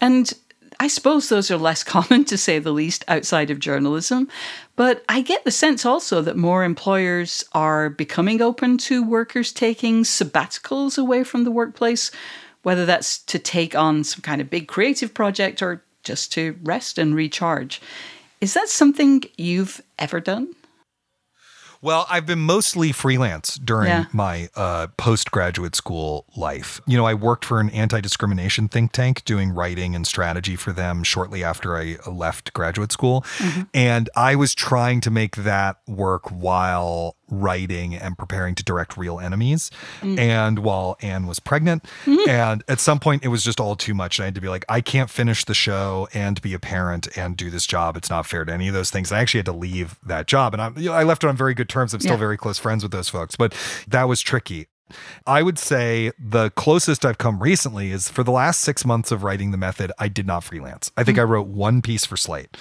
And 0.00 0.32
I 0.80 0.88
suppose 0.88 1.28
those 1.28 1.50
are 1.50 1.58
less 1.58 1.84
common, 1.94 2.24
to 2.24 2.38
say 2.38 2.58
the 2.58 2.72
least, 2.72 3.04
outside 3.06 3.50
of 3.50 3.60
journalism. 3.60 4.28
But 4.74 5.04
I 5.08 5.20
get 5.20 5.44
the 5.44 5.50
sense 5.50 5.84
also 5.84 6.22
that 6.22 6.36
more 6.36 6.64
employers 6.64 7.44
are 7.52 7.90
becoming 7.90 8.40
open 8.40 8.78
to 8.78 9.04
workers 9.04 9.52
taking 9.52 10.02
sabbaticals 10.04 10.98
away 10.98 11.22
from 11.22 11.44
the 11.44 11.50
workplace, 11.50 12.10
whether 12.62 12.86
that's 12.86 13.18
to 13.24 13.38
take 13.38 13.76
on 13.76 14.02
some 14.04 14.22
kind 14.22 14.40
of 14.40 14.48
big 14.48 14.68
creative 14.68 15.12
project 15.12 15.60
or 15.62 15.84
just 16.02 16.32
to 16.32 16.58
rest 16.62 16.96
and 16.96 17.14
recharge. 17.14 17.82
Is 18.40 18.54
that 18.54 18.70
something 18.70 19.22
you've 19.36 19.82
ever 19.98 20.18
done? 20.18 20.54
Well, 21.82 22.06
I've 22.10 22.26
been 22.26 22.40
mostly 22.40 22.92
freelance 22.92 23.56
during 23.56 23.88
yeah. 23.88 24.04
my 24.12 24.50
uh, 24.54 24.88
postgraduate 24.98 25.74
school 25.74 26.26
life. 26.36 26.80
You 26.86 26.98
know, 26.98 27.06
I 27.06 27.14
worked 27.14 27.44
for 27.44 27.58
an 27.58 27.70
anti 27.70 28.00
discrimination 28.00 28.68
think 28.68 28.92
tank 28.92 29.24
doing 29.24 29.50
writing 29.50 29.94
and 29.94 30.06
strategy 30.06 30.56
for 30.56 30.72
them 30.72 31.02
shortly 31.02 31.42
after 31.42 31.76
I 31.76 31.96
left 32.06 32.52
graduate 32.52 32.92
school. 32.92 33.22
Mm-hmm. 33.38 33.62
And 33.72 34.10
I 34.14 34.36
was 34.36 34.54
trying 34.54 35.00
to 35.02 35.10
make 35.10 35.36
that 35.36 35.78
work 35.86 36.28
while 36.30 37.16
writing 37.30 37.94
and 37.94 38.16
preparing 38.18 38.54
to 38.56 38.64
direct 38.64 38.96
Real 38.96 39.20
Enemies. 39.20 39.70
Mm. 40.00 40.18
And 40.18 40.58
while 40.60 40.96
Anne 41.00 41.26
was 41.26 41.40
pregnant, 41.40 41.84
mm-hmm. 42.04 42.28
and 42.28 42.64
at 42.68 42.80
some 42.80 42.98
point 42.98 43.24
it 43.24 43.28
was 43.28 43.44
just 43.44 43.60
all 43.60 43.76
too 43.76 43.94
much. 43.94 44.18
And 44.18 44.24
I 44.24 44.26
had 44.26 44.34
to 44.34 44.40
be 44.40 44.48
like, 44.48 44.64
I 44.68 44.80
can't 44.80 45.10
finish 45.10 45.44
the 45.44 45.54
show 45.54 46.08
and 46.12 46.40
be 46.42 46.54
a 46.54 46.58
parent 46.58 47.08
and 47.16 47.36
do 47.36 47.50
this 47.50 47.66
job. 47.66 47.96
It's 47.96 48.10
not 48.10 48.26
fair 48.26 48.44
to 48.44 48.52
any 48.52 48.68
of 48.68 48.74
those 48.74 48.90
things. 48.90 49.10
And 49.10 49.18
I 49.18 49.22
actually 49.22 49.38
had 49.38 49.46
to 49.46 49.52
leave 49.52 49.98
that 50.04 50.26
job. 50.26 50.54
And 50.54 50.62
I, 50.62 50.70
you 50.76 50.88
know, 50.90 50.94
I 50.94 51.04
left 51.04 51.24
it 51.24 51.28
on 51.28 51.36
very 51.36 51.54
good 51.54 51.68
terms. 51.68 51.94
I'm 51.94 52.00
still 52.00 52.12
yeah. 52.12 52.18
very 52.18 52.36
close 52.36 52.58
friends 52.58 52.82
with 52.82 52.92
those 52.92 53.08
folks, 53.08 53.36
but 53.36 53.54
that 53.88 54.08
was 54.08 54.20
tricky. 54.20 54.66
I 55.26 55.42
would 55.42 55.58
say 55.58 56.12
the 56.18 56.50
closest 56.50 57.04
I've 57.04 57.18
come 57.18 57.42
recently 57.42 57.90
is 57.90 58.08
for 58.08 58.22
the 58.22 58.30
last 58.30 58.60
six 58.60 58.84
months 58.84 59.10
of 59.10 59.22
writing 59.22 59.50
the 59.50 59.56
method, 59.56 59.92
I 59.98 60.08
did 60.08 60.26
not 60.26 60.44
freelance. 60.44 60.90
I 60.96 61.04
think 61.04 61.18
mm-hmm. 61.18 61.30
I 61.30 61.34
wrote 61.34 61.46
one 61.46 61.82
piece 61.82 62.04
for 62.04 62.16
Slate, 62.16 62.56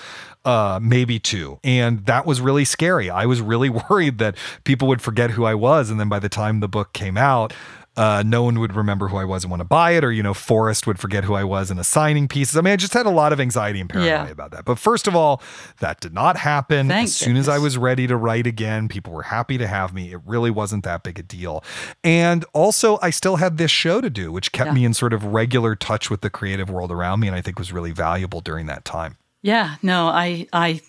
uh, 0.45 0.79
maybe 0.81 1.19
two. 1.19 1.59
And 1.63 2.05
that 2.05 2.25
was 2.25 2.41
really 2.41 2.65
scary. 2.65 3.09
I 3.09 3.25
was 3.25 3.41
really 3.41 3.69
worried 3.89 4.17
that 4.19 4.35
people 4.63 4.87
would 4.87 5.01
forget 5.01 5.31
who 5.31 5.45
I 5.45 5.55
was. 5.55 5.89
And 5.89 5.99
then 5.99 6.09
by 6.09 6.19
the 6.19 6.29
time 6.29 6.59
the 6.59 6.67
book 6.67 6.93
came 6.93 7.17
out, 7.17 7.53
uh, 7.95 8.23
no 8.25 8.43
one 8.43 8.59
would 8.59 8.75
remember 8.75 9.07
who 9.07 9.17
I 9.17 9.25
was 9.25 9.43
and 9.43 9.51
want 9.51 9.61
to 9.61 9.65
buy 9.65 9.91
it, 9.91 10.03
or 10.03 10.11
you 10.11 10.23
know, 10.23 10.33
Forrest 10.33 10.87
would 10.87 10.99
forget 10.99 11.23
who 11.23 11.33
I 11.33 11.43
was 11.43 11.69
in 11.69 11.79
assigning 11.79 12.27
pieces. 12.27 12.55
I 12.55 12.61
mean, 12.61 12.73
I 12.73 12.75
just 12.75 12.93
had 12.93 13.05
a 13.05 13.11
lot 13.11 13.33
of 13.33 13.39
anxiety 13.39 13.79
and 13.79 13.89
paranoia 13.89 14.25
yeah. 14.25 14.29
about 14.29 14.51
that. 14.51 14.65
But 14.65 14.79
first 14.79 15.07
of 15.07 15.15
all, 15.15 15.41
that 15.79 15.99
did 15.99 16.13
not 16.13 16.37
happen. 16.37 16.87
Thank 16.87 17.05
as 17.05 17.15
soon 17.15 17.35
as 17.35 17.49
I 17.49 17.57
was 17.57 17.77
ready 17.77 18.07
to 18.07 18.15
write 18.15 18.47
again, 18.47 18.87
people 18.87 19.13
were 19.13 19.23
happy 19.23 19.57
to 19.57 19.67
have 19.67 19.93
me. 19.93 20.11
It 20.11 20.21
really 20.25 20.51
wasn't 20.51 20.83
that 20.85 21.03
big 21.03 21.19
a 21.19 21.23
deal. 21.23 21.63
And 22.03 22.45
also, 22.53 22.99
I 23.01 23.09
still 23.09 23.37
had 23.37 23.57
this 23.57 23.71
show 23.71 24.01
to 24.01 24.09
do, 24.09 24.31
which 24.31 24.51
kept 24.51 24.69
yeah. 24.69 24.73
me 24.73 24.85
in 24.85 24.93
sort 24.93 25.13
of 25.13 25.25
regular 25.25 25.75
touch 25.75 26.09
with 26.09 26.21
the 26.21 26.29
creative 26.29 26.69
world 26.69 26.91
around 26.91 27.19
me, 27.19 27.27
and 27.27 27.35
I 27.35 27.41
think 27.41 27.59
was 27.59 27.73
really 27.73 27.91
valuable 27.91 28.41
during 28.41 28.67
that 28.67 28.85
time. 28.85 29.17
Yeah, 29.41 29.75
no, 29.81 30.07
I 30.07 30.47
I 30.51 30.81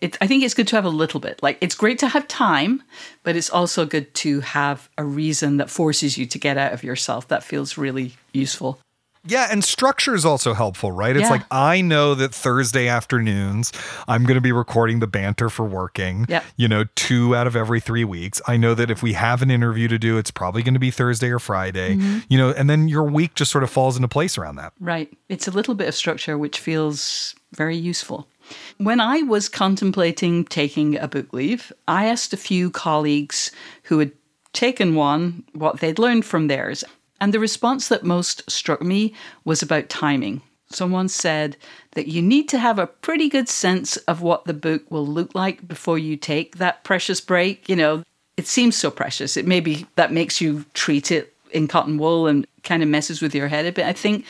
it, 0.00 0.18
I 0.20 0.26
think 0.26 0.42
it's 0.42 0.54
good 0.54 0.68
to 0.68 0.76
have 0.76 0.84
a 0.84 0.90
little 0.90 1.20
bit. 1.20 1.42
Like 1.42 1.58
it's 1.60 1.74
great 1.74 1.98
to 2.00 2.08
have 2.08 2.28
time, 2.28 2.82
but 3.22 3.36
it's 3.36 3.50
also 3.50 3.86
good 3.86 4.12
to 4.14 4.40
have 4.40 4.88
a 4.98 5.04
reason 5.04 5.56
that 5.58 5.70
forces 5.70 6.18
you 6.18 6.26
to 6.26 6.38
get 6.38 6.58
out 6.58 6.72
of 6.72 6.84
yourself. 6.84 7.28
That 7.28 7.42
feels 7.42 7.78
really 7.78 8.14
useful. 8.32 8.78
Yeah, 9.24 9.46
and 9.50 9.62
structure 9.62 10.16
is 10.16 10.24
also 10.24 10.52
helpful, 10.52 10.90
right? 10.90 11.14
It's 11.14 11.26
yeah. 11.26 11.30
like 11.30 11.44
I 11.50 11.80
know 11.80 12.16
that 12.16 12.34
Thursday 12.34 12.88
afternoons 12.88 13.72
I'm 14.08 14.24
going 14.24 14.34
to 14.34 14.40
be 14.40 14.50
recording 14.50 14.98
the 14.98 15.06
banter 15.06 15.48
for 15.48 15.64
working. 15.64 16.26
Yeah. 16.28 16.42
You 16.56 16.66
know, 16.66 16.86
two 16.96 17.36
out 17.36 17.46
of 17.46 17.54
every 17.54 17.78
three 17.78 18.04
weeks. 18.04 18.42
I 18.48 18.56
know 18.56 18.74
that 18.74 18.90
if 18.90 19.00
we 19.00 19.12
have 19.12 19.40
an 19.40 19.50
interview 19.50 19.86
to 19.88 19.98
do, 19.98 20.18
it's 20.18 20.32
probably 20.32 20.64
going 20.64 20.74
to 20.74 20.80
be 20.80 20.90
Thursday 20.90 21.30
or 21.30 21.38
Friday. 21.38 21.96
Mm-hmm. 21.96 22.18
You 22.28 22.38
know, 22.38 22.50
and 22.50 22.68
then 22.68 22.88
your 22.88 23.04
week 23.04 23.36
just 23.36 23.52
sort 23.52 23.62
of 23.62 23.70
falls 23.70 23.94
into 23.96 24.08
place 24.08 24.36
around 24.36 24.56
that. 24.56 24.72
Right. 24.80 25.16
It's 25.28 25.46
a 25.46 25.52
little 25.52 25.74
bit 25.74 25.86
of 25.86 25.94
structure 25.94 26.36
which 26.36 26.58
feels 26.58 27.36
very 27.52 27.76
useful. 27.76 28.26
When 28.78 29.00
I 29.00 29.22
was 29.22 29.48
contemplating 29.48 30.44
taking 30.44 30.96
a 30.96 31.08
book 31.08 31.32
leave, 31.32 31.72
I 31.86 32.06
asked 32.06 32.32
a 32.32 32.36
few 32.38 32.70
colleagues 32.70 33.50
who 33.84 33.98
had 33.98 34.12
taken 34.52 34.94
one 34.94 35.44
what 35.52 35.80
they'd 35.80 35.98
learned 35.98 36.24
from 36.24 36.48
theirs. 36.48 36.84
And 37.20 37.32
the 37.32 37.40
response 37.40 37.88
that 37.88 38.04
most 38.04 38.50
struck 38.50 38.82
me 38.82 39.14
was 39.44 39.62
about 39.62 39.88
timing. 39.88 40.42
Someone 40.68 41.08
said 41.08 41.56
that 41.92 42.08
you 42.08 42.22
need 42.22 42.48
to 42.48 42.58
have 42.58 42.78
a 42.78 42.86
pretty 42.86 43.28
good 43.28 43.48
sense 43.48 43.96
of 43.98 44.22
what 44.22 44.44
the 44.44 44.54
book 44.54 44.90
will 44.90 45.06
look 45.06 45.34
like 45.34 45.68
before 45.68 45.98
you 45.98 46.16
take 46.16 46.56
that 46.56 46.82
precious 46.82 47.20
break. 47.20 47.68
You 47.68 47.76
know, 47.76 48.02
it 48.36 48.46
seems 48.46 48.76
so 48.76 48.90
precious. 48.90 49.36
It 49.36 49.46
maybe 49.46 49.86
that 49.96 50.12
makes 50.12 50.40
you 50.40 50.64
treat 50.74 51.10
it 51.10 51.34
in 51.52 51.68
cotton 51.68 51.98
wool 51.98 52.26
and 52.26 52.46
kind 52.64 52.82
of 52.82 52.88
messes 52.88 53.20
with 53.20 53.34
your 53.34 53.48
head 53.48 53.66
a 53.66 53.72
bit, 53.72 53.86
I 53.86 53.92
think. 53.92 54.24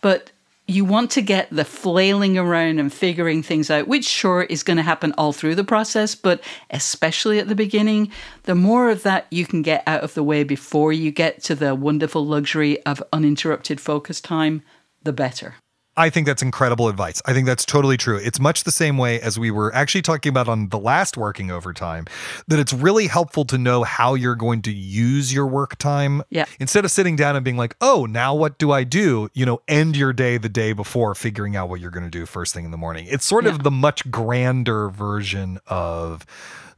But 0.00 0.30
you 0.68 0.84
want 0.84 1.10
to 1.12 1.22
get 1.22 1.48
the 1.50 1.64
flailing 1.64 2.36
around 2.36 2.80
and 2.80 2.92
figuring 2.92 3.42
things 3.42 3.70
out, 3.70 3.86
which 3.86 4.04
sure 4.04 4.42
is 4.42 4.64
going 4.64 4.76
to 4.76 4.82
happen 4.82 5.14
all 5.16 5.32
through 5.32 5.54
the 5.54 5.64
process, 5.64 6.14
but 6.14 6.42
especially 6.70 7.38
at 7.38 7.48
the 7.48 7.54
beginning, 7.54 8.10
the 8.44 8.54
more 8.54 8.90
of 8.90 9.04
that 9.04 9.26
you 9.30 9.46
can 9.46 9.62
get 9.62 9.82
out 9.86 10.02
of 10.02 10.14
the 10.14 10.24
way 10.24 10.42
before 10.42 10.92
you 10.92 11.12
get 11.12 11.42
to 11.44 11.54
the 11.54 11.74
wonderful 11.74 12.26
luxury 12.26 12.84
of 12.84 13.02
uninterrupted 13.12 13.80
focus 13.80 14.20
time, 14.20 14.62
the 15.04 15.12
better. 15.12 15.54
I 15.96 16.10
think 16.10 16.26
that's 16.26 16.42
incredible 16.42 16.88
advice. 16.88 17.22
I 17.24 17.32
think 17.32 17.46
that's 17.46 17.64
totally 17.64 17.96
true. 17.96 18.18
It's 18.18 18.38
much 18.38 18.64
the 18.64 18.70
same 18.70 18.98
way 18.98 19.20
as 19.20 19.38
we 19.38 19.50
were 19.50 19.74
actually 19.74 20.02
talking 20.02 20.28
about 20.30 20.46
on 20.46 20.68
the 20.68 20.78
last 20.78 21.16
working 21.16 21.50
overtime 21.50 22.06
that 22.48 22.58
it's 22.58 22.72
really 22.72 23.06
helpful 23.06 23.44
to 23.46 23.56
know 23.56 23.82
how 23.82 24.14
you're 24.14 24.34
going 24.34 24.60
to 24.62 24.72
use 24.72 25.32
your 25.32 25.46
work 25.46 25.78
time. 25.78 26.22
Yeah. 26.28 26.44
Instead 26.60 26.84
of 26.84 26.90
sitting 26.90 27.16
down 27.16 27.34
and 27.34 27.44
being 27.44 27.56
like, 27.56 27.76
"Oh, 27.80 28.06
now 28.06 28.34
what 28.34 28.58
do 28.58 28.72
I 28.72 28.84
do?" 28.84 29.30
You 29.32 29.46
know, 29.46 29.62
end 29.68 29.96
your 29.96 30.12
day 30.12 30.36
the 30.36 30.48
day 30.50 30.74
before 30.74 31.14
figuring 31.14 31.56
out 31.56 31.68
what 31.68 31.80
you're 31.80 31.90
going 31.90 32.04
to 32.04 32.10
do 32.10 32.26
first 32.26 32.52
thing 32.52 32.64
in 32.64 32.70
the 32.70 32.76
morning. 32.76 33.06
It's 33.08 33.24
sort 33.24 33.44
yeah. 33.44 33.50
of 33.50 33.62
the 33.62 33.70
much 33.70 34.10
grander 34.10 34.90
version 34.90 35.58
of 35.66 36.26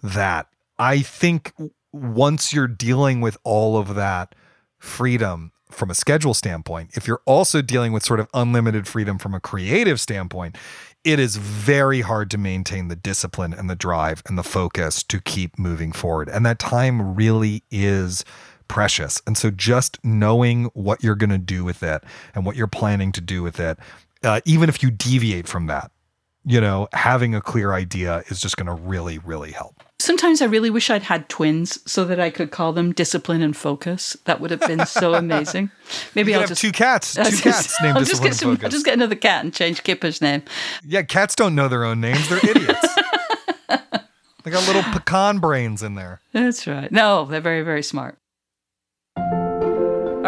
that. 0.03 0.47
I 0.79 1.01
think 1.01 1.53
once 1.93 2.53
you're 2.53 2.69
dealing 2.69 3.21
with 3.21 3.37
all 3.43 3.77
of 3.77 3.95
that 3.97 4.35
freedom 4.79 5.53
from 5.71 5.91
a 5.91 5.95
schedule 5.95 6.35
standpoint, 6.35 6.91
if 6.95 7.07
you're 7.07 7.23
also 7.25 7.63
dealing 7.63 7.93
with 7.93 8.05
sort 8.05 8.21
of 8.21 8.29
unlimited 8.35 8.87
freedom 8.87 9.19
from 9.19 9.35
a 9.35 9.41
creative 9.41 10.01
standpoint, 10.01 10.57
it 11.05 11.19
is 11.19 11.37
very 11.37 12.01
hard 12.01 12.31
to 12.31 12.39
maintain 12.39 12.89
the 12.89 12.97
discipline 12.97 13.55
and 13.55 13.71
the 13.71 13.77
drive 13.77 14.23
and 14.27 14.37
the 14.37 14.43
focus 14.43 15.03
to 15.05 15.21
keep 15.21 15.59
moving 15.59 15.93
forward. 15.93 16.29
And 16.29 16.45
that 16.45 16.59
time 16.59 17.15
really 17.15 17.63
is 17.71 18.25
precious. 18.67 19.23
And 19.27 19.37
so 19.37 19.51
just 19.51 19.99
knowing 20.05 20.67
what 20.75 21.03
you're 21.03 21.15
going 21.15 21.31
to 21.31 21.39
do 21.39 21.65
with 21.65 21.83
it 21.83 22.05
and 22.35 22.45
what 22.45 22.57
you're 22.57 22.67
planning 22.67 23.13
to 23.13 23.21
do 23.21 23.43
with 23.43 23.59
it, 23.59 23.79
uh, 24.23 24.41
even 24.45 24.69
if 24.69 24.83
you 24.83 24.91
deviate 24.91 25.49
from 25.49 25.67
that, 25.67 25.91
you 26.45 26.61
know, 26.61 26.89
having 26.93 27.35
a 27.35 27.41
clear 27.41 27.73
idea 27.73 28.23
is 28.29 28.41
just 28.41 28.57
going 28.57 28.67
to 28.67 28.75
really, 28.75 29.19
really 29.19 29.53
help. 29.53 29.83
Sometimes 30.01 30.41
I 30.41 30.45
really 30.45 30.71
wish 30.71 30.91
I'd 30.91 31.03
had 31.03 31.29
twins 31.29 31.81
so 31.91 32.05
that 32.05 32.21
I 32.21 32.31
could 32.31 32.53
call 32.53 32.73
them 32.73 32.93
discipline 32.93 33.43
and 33.43 33.57
focus. 33.57 34.17
That 34.27 34.41
would 34.41 34.53
have 34.53 34.61
been 34.61 34.87
so 34.87 35.15
amazing. 35.23 35.71
Maybe 36.15 36.33
I'll 36.35 36.41
have 36.41 36.51
just 36.51 36.61
two 36.61 36.71
cats. 36.71 37.15
Two 37.15 37.23
cats 37.23 37.75
named 37.83 37.97
I'll 37.97 38.05
just 38.05 38.23
get 38.23 38.35
some, 38.35 38.59
I'll 38.63 38.71
just 38.71 38.85
get 38.85 38.95
another 38.95 39.17
cat 39.17 39.45
and 39.45 39.53
change 39.53 39.83
Kipper's 39.83 40.21
name. 40.23 40.43
Yeah, 40.85 41.03
cats 41.03 41.35
don't 41.35 41.55
know 41.57 41.67
their 41.69 41.85
own 41.85 42.01
names. 42.01 42.29
They're 42.29 42.39
idiots. 42.39 42.87
They 44.45 44.53
got 44.53 44.67
little 44.67 44.85
pecan 44.95 45.41
brains 45.41 45.83
in 45.83 45.95
there. 45.95 46.21
That's 46.33 46.67
right. 46.67 46.91
No, 46.91 47.27
they're 47.27 47.41
very, 47.41 47.61
very 47.63 47.83
smart. 47.83 48.17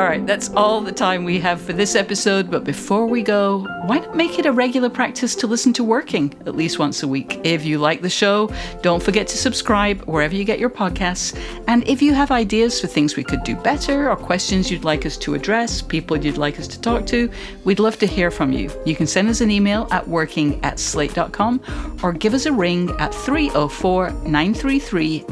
All 0.01 0.07
right, 0.07 0.27
that's 0.27 0.49
all 0.57 0.81
the 0.81 0.93
time 0.93 1.25
we 1.25 1.39
have 1.41 1.61
for 1.61 1.75
this 1.75 1.95
episode. 1.95 2.51
But 2.51 2.65
before 2.65 3.05
we 3.05 3.23
go, 3.23 3.67
why 3.85 3.99
not 3.99 4.17
make 4.17 4.39
it 4.39 4.47
a 4.47 4.51
regular 4.51 4.89
practice 4.89 5.35
to 5.35 5.47
listen 5.47 5.75
to 5.75 5.85
Working 5.85 6.33
at 6.47 6.57
least 6.57 6.79
once 6.79 7.03
a 7.03 7.07
week? 7.07 7.39
If 7.45 7.67
you 7.67 7.77
like 7.77 8.01
the 8.01 8.09
show, 8.09 8.51
don't 8.81 9.03
forget 9.03 9.29
to 9.29 9.37
subscribe 9.37 10.01
wherever 10.07 10.35
you 10.35 10.45
get 10.45 10.59
your 10.59 10.71
podcasts. 10.71 11.39
And 11.69 11.87
if 11.87 12.01
you 12.01 12.15
have 12.15 12.31
ideas 12.31 12.81
for 12.81 12.87
things 12.87 13.15
we 13.15 13.23
could 13.23 13.45
do 13.45 13.55
better 13.57 14.11
or 14.11 14.17
questions 14.17 14.71
you'd 14.71 14.85
like 14.85 15.05
us 15.05 15.19
to 15.19 15.35
address, 15.35 15.83
people 15.83 16.17
you'd 16.17 16.39
like 16.39 16.59
us 16.59 16.69
to 16.69 16.81
talk 16.81 17.05
to, 17.09 17.31
we'd 17.65 17.79
love 17.79 17.99
to 17.99 18.07
hear 18.07 18.31
from 18.31 18.53
you. 18.53 18.71
You 18.87 18.97
can 18.97 19.07
send 19.07 19.29
us 19.29 19.43
an 19.43 19.51
email 19.51 19.87
at 19.91 20.09
working 20.09 20.65
at 20.65 20.79
slate.com 20.79 21.61
or 22.03 22.15
give 22.15 22.33
us 22.33 22.47
a 22.47 22.53
ring 22.53 22.91
at 22.99 23.15
304 23.15 24.13
933 24.13 25.25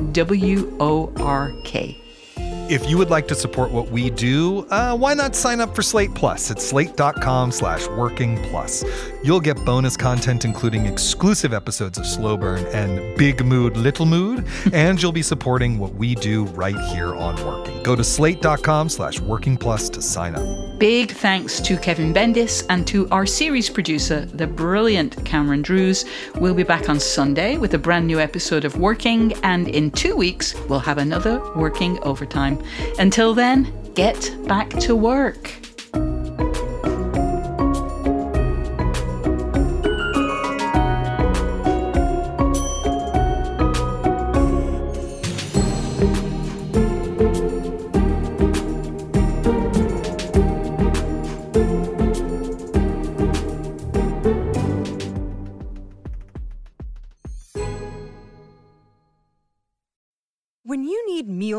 WORK. 0.79 2.08
If 2.69 2.87
you 2.91 2.99
would 2.99 3.09
like 3.09 3.27
to 3.29 3.35
support 3.35 3.71
what 3.71 3.91
we 3.91 4.11
do, 4.11 4.67
uh, 4.69 4.95
why 4.95 5.15
not 5.15 5.35
sign 5.35 5.59
up 5.59 5.75
for 5.75 5.81
Slate 5.81 6.15
Plus 6.15 6.51
at 6.51 6.61
slate.com 6.61 7.51
slash 7.51 7.87
working 7.89 8.37
plus. 8.51 8.85
You'll 9.25 9.41
get 9.41 9.57
bonus 9.65 9.97
content 9.97 10.45
including 10.45 10.85
exclusive 10.85 11.55
episodes 11.55 11.97
of 11.97 12.05
Slow 12.05 12.37
Burn 12.37 12.67
and 12.67 13.17
Big 13.17 13.43
Mood, 13.43 13.79
Little 13.79 14.05
Mood, 14.05 14.47
and 14.75 15.01
you'll 15.01 15.13
be 15.13 15.23
supporting 15.23 15.79
what 15.79 15.95
we 15.95 16.15
do 16.15 16.45
right 16.49 16.79
here 16.93 17.15
on 17.15 17.43
Working. 17.43 17.83
Go 17.83 17.97
to 17.97 18.05
slate.com 18.05 18.91
slash 18.91 19.19
working 19.19 19.57
plus 19.57 19.89
to 19.89 20.03
sign 20.03 20.35
up. 20.35 20.79
Big 20.79 21.13
thanks 21.13 21.61
to 21.61 21.77
Kevin 21.79 22.13
Bendis 22.13 22.67
and 22.69 22.87
to 22.87 23.09
our 23.09 23.25
series 23.25 23.71
producer, 23.71 24.27
the 24.27 24.47
brilliant 24.47 25.25
Cameron 25.25 25.63
Drews. 25.63 26.05
We'll 26.35 26.55
be 26.55 26.65
back 26.65 26.91
on 26.91 27.01
Sunday 27.01 27.57
with 27.57 27.73
a 27.73 27.79
brand 27.79 28.07
new 28.07 28.21
episode 28.21 28.67
of 28.67 28.77
Working, 28.77 29.33
and 29.43 29.69
in 29.69 29.91
two 29.91 30.15
weeks, 30.15 30.55
we'll 30.69 30.79
have 30.81 30.99
another 30.99 31.41
Working 31.57 31.99
Overtime. 32.05 32.58
Until 32.99 33.35
then, 33.35 33.73
get 33.95 34.37
back 34.47 34.71
to 34.81 34.95
work. 34.97 35.51